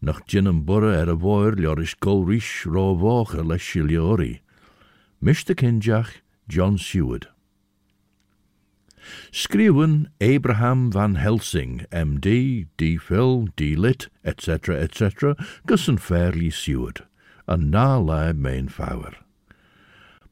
nach 0.00 0.26
gin 0.26 0.48
an 0.48 0.62
bure 0.62 0.96
ar 0.96 1.10
a 1.10 1.16
bhir 1.16 1.54
leor 1.54 1.78
is 1.80 1.94
golrís 1.94 2.64
ráhácha 2.64 3.44
leis 3.46 3.62
sileorí. 3.62 4.40
Mr. 5.22 5.54
Kinjach, 5.54 6.22
John 6.48 6.76
Seward. 6.76 7.31
Schreeuwen 9.30 10.12
Abraham 10.18 10.92
van 10.92 11.16
Helsing, 11.16 11.86
MD, 11.90 12.64
D. 12.76 12.98
Phil, 13.00 13.48
D. 13.54 13.60
Lit, 13.60 14.10
etc., 14.22 14.68
etc., 14.68 15.34
gussen 15.64 15.98
fairly 15.98 16.50
seward, 16.50 17.06
en 17.46 17.68
nalei 17.68 18.32
mijn 18.32 18.70
vouwer. 18.70 19.22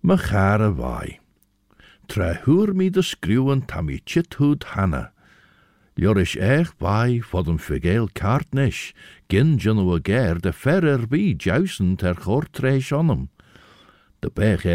Machare 0.01 0.29
gare 0.29 0.75
waai. 0.75 1.19
Trehuur 2.07 2.75
mi 2.75 2.91
de 2.91 3.03
schreeuwen 3.03 3.65
tammy 3.67 4.01
chithoed 4.05 4.65
hanna. 4.65 5.13
Joris 5.95 6.37
ech 6.37 6.73
waai 6.79 7.23
voor 7.23 7.47
een 7.47 7.59
vergeel 7.59 8.09
kaartnisch, 8.13 8.95
gin 9.29 9.61
genoeg 9.61 10.01
de 10.41 10.53
ferrer 10.53 11.07
wie 11.09 11.37
jousen 11.37 11.97
ter 11.97 12.17
goortreis 12.17 12.93
on. 12.93 13.29
De 14.23 14.31
eich 14.37 14.67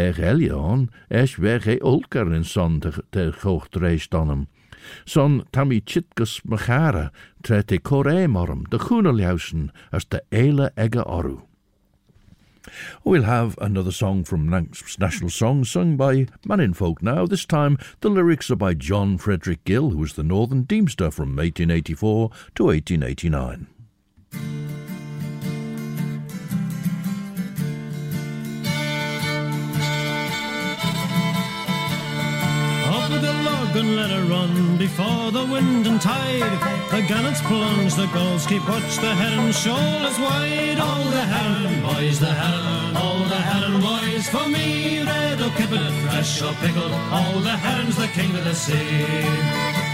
es 1.08 1.36
weg 1.38 1.66
e 1.68 1.78
in 2.34 2.44
son. 2.44 2.80
Son 5.04 5.42
chitgus 5.80 6.40
machara, 6.44 7.10
tret 7.42 7.72
e 7.72 7.78
koremorm, 7.78 8.68
de 8.70 8.78
groene 8.78 9.12
jousen, 9.20 9.70
as 9.92 10.04
de 10.04 10.20
eile 10.32 10.70
egge 10.76 11.04
oru. 11.06 11.42
We'll 13.04 13.22
have 13.22 13.56
another 13.60 13.92
song 13.92 14.24
from 14.24 14.48
National 14.48 15.30
Songs 15.30 15.70
sung 15.70 15.96
by 15.96 16.26
Mannin 16.44 16.74
Folk 16.74 17.00
now. 17.02 17.24
This 17.26 17.46
time 17.46 17.78
the 18.00 18.10
lyrics 18.10 18.50
are 18.50 18.56
by 18.56 18.74
John 18.74 19.18
Frederick 19.18 19.64
Gill, 19.64 19.90
who 19.90 19.98
was 19.98 20.14
the 20.14 20.24
Northern 20.24 20.64
Deemster 20.64 21.12
from 21.12 21.36
1884 21.36 22.30
to 22.56 22.64
1889. 22.64 23.68
And 33.76 33.96
let 33.96 34.10
her 34.10 34.24
run 34.24 34.76
before 34.78 35.30
the 35.30 35.44
wind 35.44 35.86
and 35.86 36.00
tide. 36.00 36.58
The 36.90 37.02
gannets 37.06 37.40
plunge, 37.42 37.94
the 37.94 38.06
gulls 38.06 38.46
keep 38.46 38.66
watch, 38.68 38.96
the 38.96 39.14
heron 39.14 39.52
shoal 39.52 40.06
is 40.10 40.18
wide. 40.18 40.78
All 40.78 41.04
the 41.04 41.24
heron, 41.34 41.82
boys, 41.82 42.18
the 42.18 42.32
heron, 42.32 42.96
all 42.96 43.20
the 43.24 43.40
heron 43.48 43.80
boys 43.80 44.28
for 44.28 44.48
me. 44.48 45.02
Red 45.02 45.40
or 45.40 45.50
kippet, 45.58 45.92
fresh 46.04 46.42
or 46.42 46.54
pickled, 46.54 46.92
all 46.92 47.40
the 47.40 47.56
heron's 47.56 47.96
the 47.96 48.08
king 48.08 48.34
of 48.34 48.44
the 48.44 48.54
sea. 48.54 49.85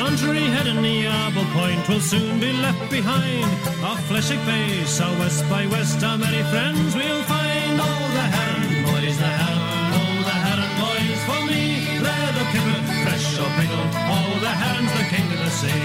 Contrary 0.00 0.48
Head 0.56 0.66
in 0.66 0.80
the 0.80 1.06
Apple 1.06 1.44
Point 1.52 1.86
will 1.86 2.00
soon 2.00 2.40
be 2.40 2.54
left 2.54 2.90
behind. 2.90 3.44
Off 3.84 4.00
Fleshwick 4.08 4.42
face, 4.48 4.88
so 4.88 5.04
west 5.20 5.46
by 5.50 5.66
west, 5.66 6.00
how 6.00 6.16
many 6.16 6.42
friends 6.44 6.96
we'll 6.96 7.22
find. 7.24 7.76
Oh, 7.78 8.04
the 8.16 8.26
heron, 8.34 8.64
boys, 8.88 9.16
the 9.18 9.32
heron, 9.40 9.92
oh, 10.00 10.16
the 10.30 10.36
heron, 10.46 10.72
boys, 10.80 11.20
for 11.28 11.40
me. 11.52 11.62
Red 12.00 12.34
or 12.40 12.48
kippet, 12.52 12.84
fresh 13.04 13.28
or 13.44 13.50
pickled, 13.60 13.92
oh, 14.16 14.30
the 14.40 14.52
heron's 14.62 14.92
the 14.96 15.04
king 15.12 15.26
of 15.36 15.40
the 15.44 15.52
sea. 15.60 15.84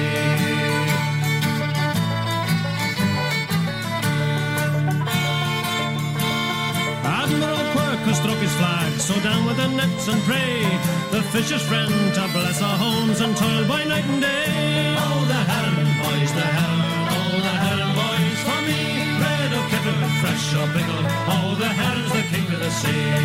Admiral 7.04 7.64
Quirk 7.74 8.02
has 8.08 8.18
struck 8.18 8.38
his 8.38 8.56
flag, 8.56 8.92
so 8.98 9.14
down 9.20 9.46
with 9.46 9.58
the 9.58 9.68
nets 9.68 10.08
and 10.08 10.22
pray. 10.24 10.95
The 11.16 11.24
fisher's 11.32 11.62
friend 11.62 12.14
to 12.16 12.28
bless 12.34 12.62
our 12.62 12.78
homes 12.78 13.22
and 13.22 13.38
toil 13.38 13.66
by 13.70 13.86
night 13.86 14.04
and 14.04 14.22
day. 14.22 14.96
Oh, 15.00 15.24
the 15.32 15.42
heron, 15.50 15.88
boys, 16.04 16.32
the 16.40 16.48
heron, 16.56 16.82
oh, 17.16 17.40
the 17.48 17.56
heron, 17.64 17.92
boys, 17.96 18.40
for 18.44 18.60
me. 18.68 18.82
Red 19.24 19.52
or 19.56 19.66
kibble, 19.72 20.02
fresh 20.20 20.48
or 20.60 20.68
pickled, 20.76 21.08
oh, 21.32 21.56
the 21.58 21.72
heron's 21.80 22.12
the 22.12 22.24
king 22.32 22.48
of 22.52 22.60
the 22.60 22.72
sea. 22.82 23.16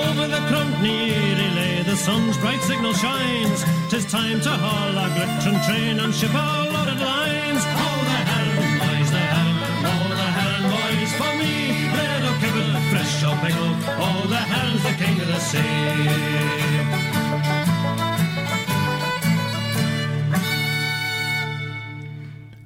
Over 0.00 0.26
the 0.34 0.42
Cruntney 0.48 1.12
relay, 1.36 1.82
the 1.82 1.96
sun's 1.96 2.38
bright 2.38 2.62
signal 2.62 2.94
shines. 2.94 3.60
Tis 3.90 4.06
time 4.10 4.40
to 4.40 4.50
haul 4.50 4.96
our 4.96 5.10
glittering 5.12 5.60
train 5.68 6.00
and 6.00 6.14
ship 6.14 6.34
our 6.34 6.70
loaded 6.72 7.00
lines. 7.00 7.85
Fresh 13.50 13.60
or 13.60 13.74
pickle, 13.80 13.94
oh, 13.98 14.26
the 14.28 14.36
heron's 14.36 14.82
the 14.82 14.92
king 15.04 15.20
of 15.20 15.26
the 15.28 15.38
sea. 15.38 16.06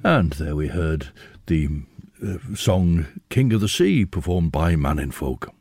And 0.03 0.33
there 0.33 0.55
we 0.55 0.67
heard 0.67 1.09
the 1.45 1.69
uh, 2.23 2.37
song 2.55 3.05
King 3.29 3.53
of 3.53 3.61
the 3.61 3.69
Sea 3.69 4.05
performed 4.05 4.51
by 4.51 4.75
Mannin 4.75 5.11
Folk. 5.11 5.53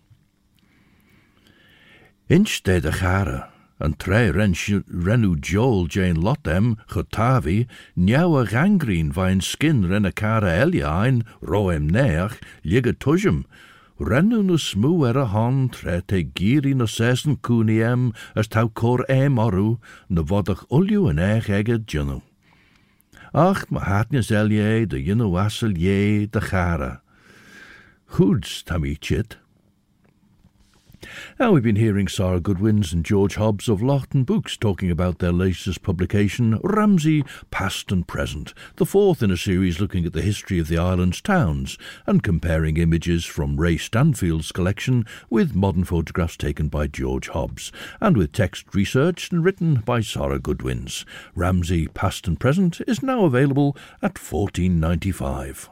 Inch 2.29 2.63
de 2.63 2.81
de 2.81 2.91
gare, 2.91 3.51
an 3.81 3.95
tre 3.95 4.31
rennu 4.31 5.41
Joel 5.41 5.87
Jane 5.87 6.17
Lotem, 6.17 6.77
Chotavi, 6.89 7.67
Njawa 7.99 8.47
gangrin 8.49 9.13
vain 9.13 9.41
skin 9.41 9.89
renne 9.89 10.15
cara 10.15 10.53
eliain, 10.53 11.25
roem 11.43 11.91
neach, 11.91 12.41
liga 12.65 12.95
Rennun 14.01 14.49
og 14.49 14.63
smu 14.65 15.03
er 15.05 15.19
a 15.21 15.27
hand, 15.29 15.75
rete 15.85 16.23
girin 16.25 16.81
og 16.81 16.89
sesen 16.89 17.35
kuni 17.37 17.83
em, 17.85 18.07
as 18.33 18.49
tau 18.49 18.71
kor 18.73 19.03
em 19.13 19.37
oru, 19.37 19.77
na 20.09 20.25
vodach 20.25 20.63
olju 20.73 21.11
en 21.11 21.21
eich 21.21 21.51
eget 21.53 21.85
djunnu. 21.85 22.23
Ach, 23.37 23.67
ma 23.69 23.85
hatnes 23.85 24.31
elje, 24.33 24.87
de 24.89 24.97
jynnu 25.05 25.29
wasel 25.35 25.77
je, 25.77 26.27
de 26.33 26.41
chara. 26.41 27.03
Chuds 28.17 28.63
tam 28.65 28.89
i 28.89 28.97
chit, 28.97 29.37
Now, 31.39 31.53
we've 31.53 31.63
been 31.63 31.77
hearing 31.77 32.09
Sarah 32.09 32.41
Goodwins 32.41 32.93
and 32.93 33.05
George 33.05 33.37
Hobbs 33.37 33.69
of 33.69 33.81
Loaghtan 33.81 34.27
Books 34.27 34.57
talking 34.57 34.91
about 34.91 35.19
their 35.19 35.33
latest 35.33 35.83
publication, 35.83 36.61
Ramsey 36.63 37.25
Past 37.51 37.91
and 37.91 38.07
Present, 38.07 38.53
the 38.77 38.85
fourth 38.85 39.23
in 39.23 39.31
a 39.31 39.37
series 39.37 39.81
looking 39.81 40.05
at 40.05 40.13
the 40.13 40.21
history 40.21 40.59
of 40.59 40.69
the 40.69 40.77
island's 40.77 41.21
towns 41.21 41.79
and 42.07 42.23
comparing 42.23 42.77
images 42.77 43.25
from 43.25 43.59
Ray 43.59 43.79
Stanfield's 43.79 44.53
collection 44.53 45.07
with 45.31 45.55
modern 45.55 45.85
photographs 45.85 46.37
taken 46.37 46.69
by 46.69 46.87
George 46.87 47.29
Hobbs 47.29 47.73
and 48.01 48.17
with 48.17 48.33
text 48.33 48.75
researched 48.75 49.33
and 49.33 49.43
written 49.43 49.77
by 49.77 50.03
Sarah 50.03 50.39
Goodwins. 50.39 51.07
Ramsey 51.35 51.89
Past 51.89 52.29
and 52.29 52.39
Present 52.39 52.81
is 52.87 53.03
now 53.03 53.25
available 53.25 53.77
at 54.03 54.15
14.95. 54.15 55.69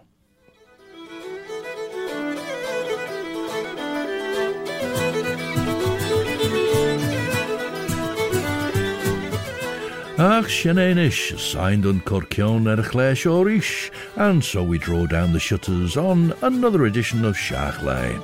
Ach, 10.21 10.45
Shananish, 10.47 11.39
signed 11.39 11.87
on 11.87 12.01
Corkion 12.01 12.66
er 12.66 12.83
Clash 12.83 13.25
Orish, 13.25 13.93
and 14.16 14.45
so 14.45 14.64
we 14.64 14.77
draw 14.77 15.07
down 15.07 15.33
the 15.33 15.39
shutters 15.39 15.97
on 15.97 16.35
another 16.43 16.87
edition 16.87 17.25
of 17.25 17.39
Lane. 17.85 18.21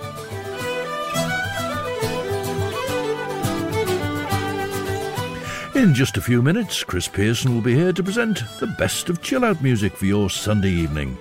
In 5.77 5.95
just 5.95 6.17
a 6.17 6.21
few 6.21 6.43
minutes, 6.43 6.83
Chris 6.83 7.07
Pearson 7.07 7.55
will 7.55 7.63
be 7.63 7.77
here 7.77 7.93
to 7.93 8.03
present 8.03 8.43
the 8.59 8.75
best 8.77 9.09
of 9.09 9.23
chill 9.23 9.45
out 9.45 9.63
music 9.63 9.97
for 9.97 10.07
your 10.07 10.29
Sunday 10.29 10.71
evening. 10.71 11.17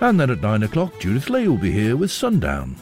And 0.00 0.18
then 0.18 0.30
at 0.30 0.40
nine 0.40 0.62
o'clock, 0.62 0.98
Judith 1.00 1.28
Lay 1.28 1.48
will 1.48 1.58
be 1.58 1.70
here 1.70 1.98
with 1.98 2.10
Sundown. 2.10 2.76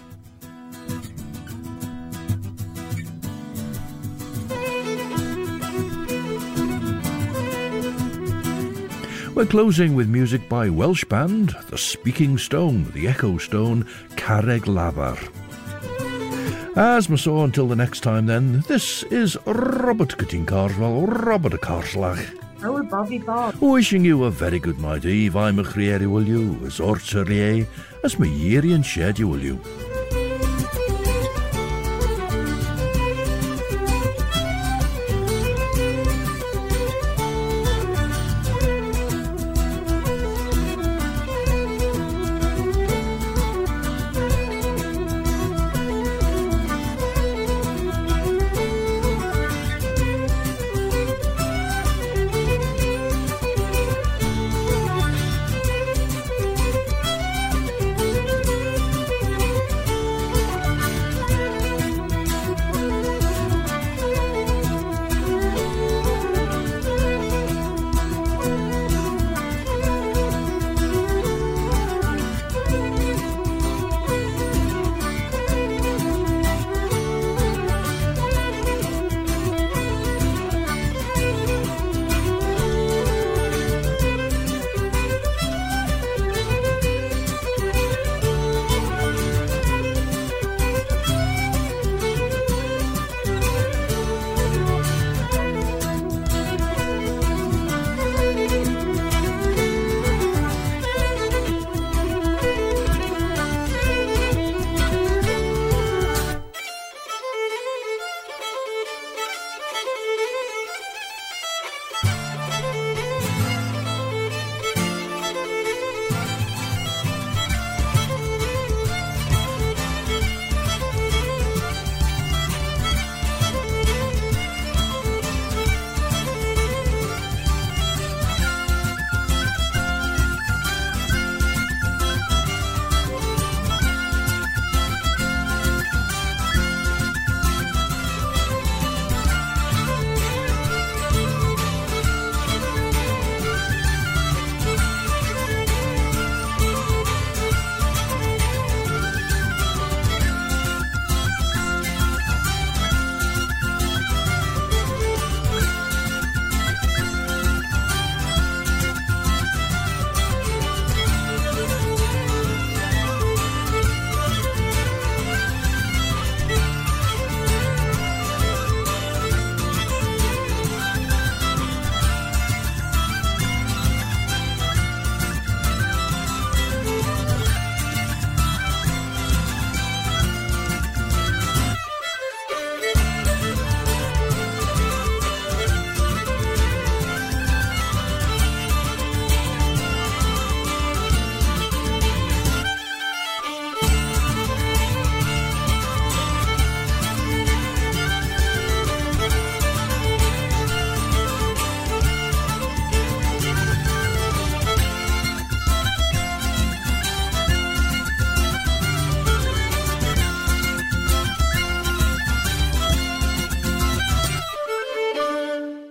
We're 9.40 9.46
closing 9.46 9.94
with 9.94 10.06
music 10.06 10.50
by 10.50 10.68
Welsh 10.68 11.02
band 11.06 11.56
The 11.70 11.78
Speaking 11.78 12.36
Stone, 12.36 12.92
The 12.92 13.08
Echo 13.08 13.38
Stone, 13.38 13.84
Carreg 14.10 14.66
Lafar. 14.66 15.16
As 16.76 17.08
my 17.08 17.16
saw, 17.16 17.44
until 17.44 17.66
the 17.66 17.74
next 17.74 18.00
time 18.00 18.26
then, 18.26 18.60
this 18.68 19.02
is 19.04 19.38
Robert 19.46 20.18
Corteen 20.18 20.44
Carswell, 20.44 21.06
Robert 21.06 21.58
Carslach. 21.62 22.22
Oh, 22.62 22.82
Bobby 22.82 23.16
Bob. 23.16 23.54
Wishing 23.62 24.04
you 24.04 24.24
a 24.24 24.30
very 24.30 24.58
good 24.58 24.78
night 24.78 25.06
eve, 25.06 25.36
I'm 25.36 25.58
a 25.58 25.64
chrieri 25.64 26.06
will 26.06 26.28
you, 26.28 26.60
as 26.66 26.78
orts 26.78 27.14
as 28.04 28.18
my 28.18 28.26
year 28.26 28.60
and 28.62 28.84
shed 28.84 29.18
you 29.18 29.26
will 29.26 29.40
you. 29.40 29.58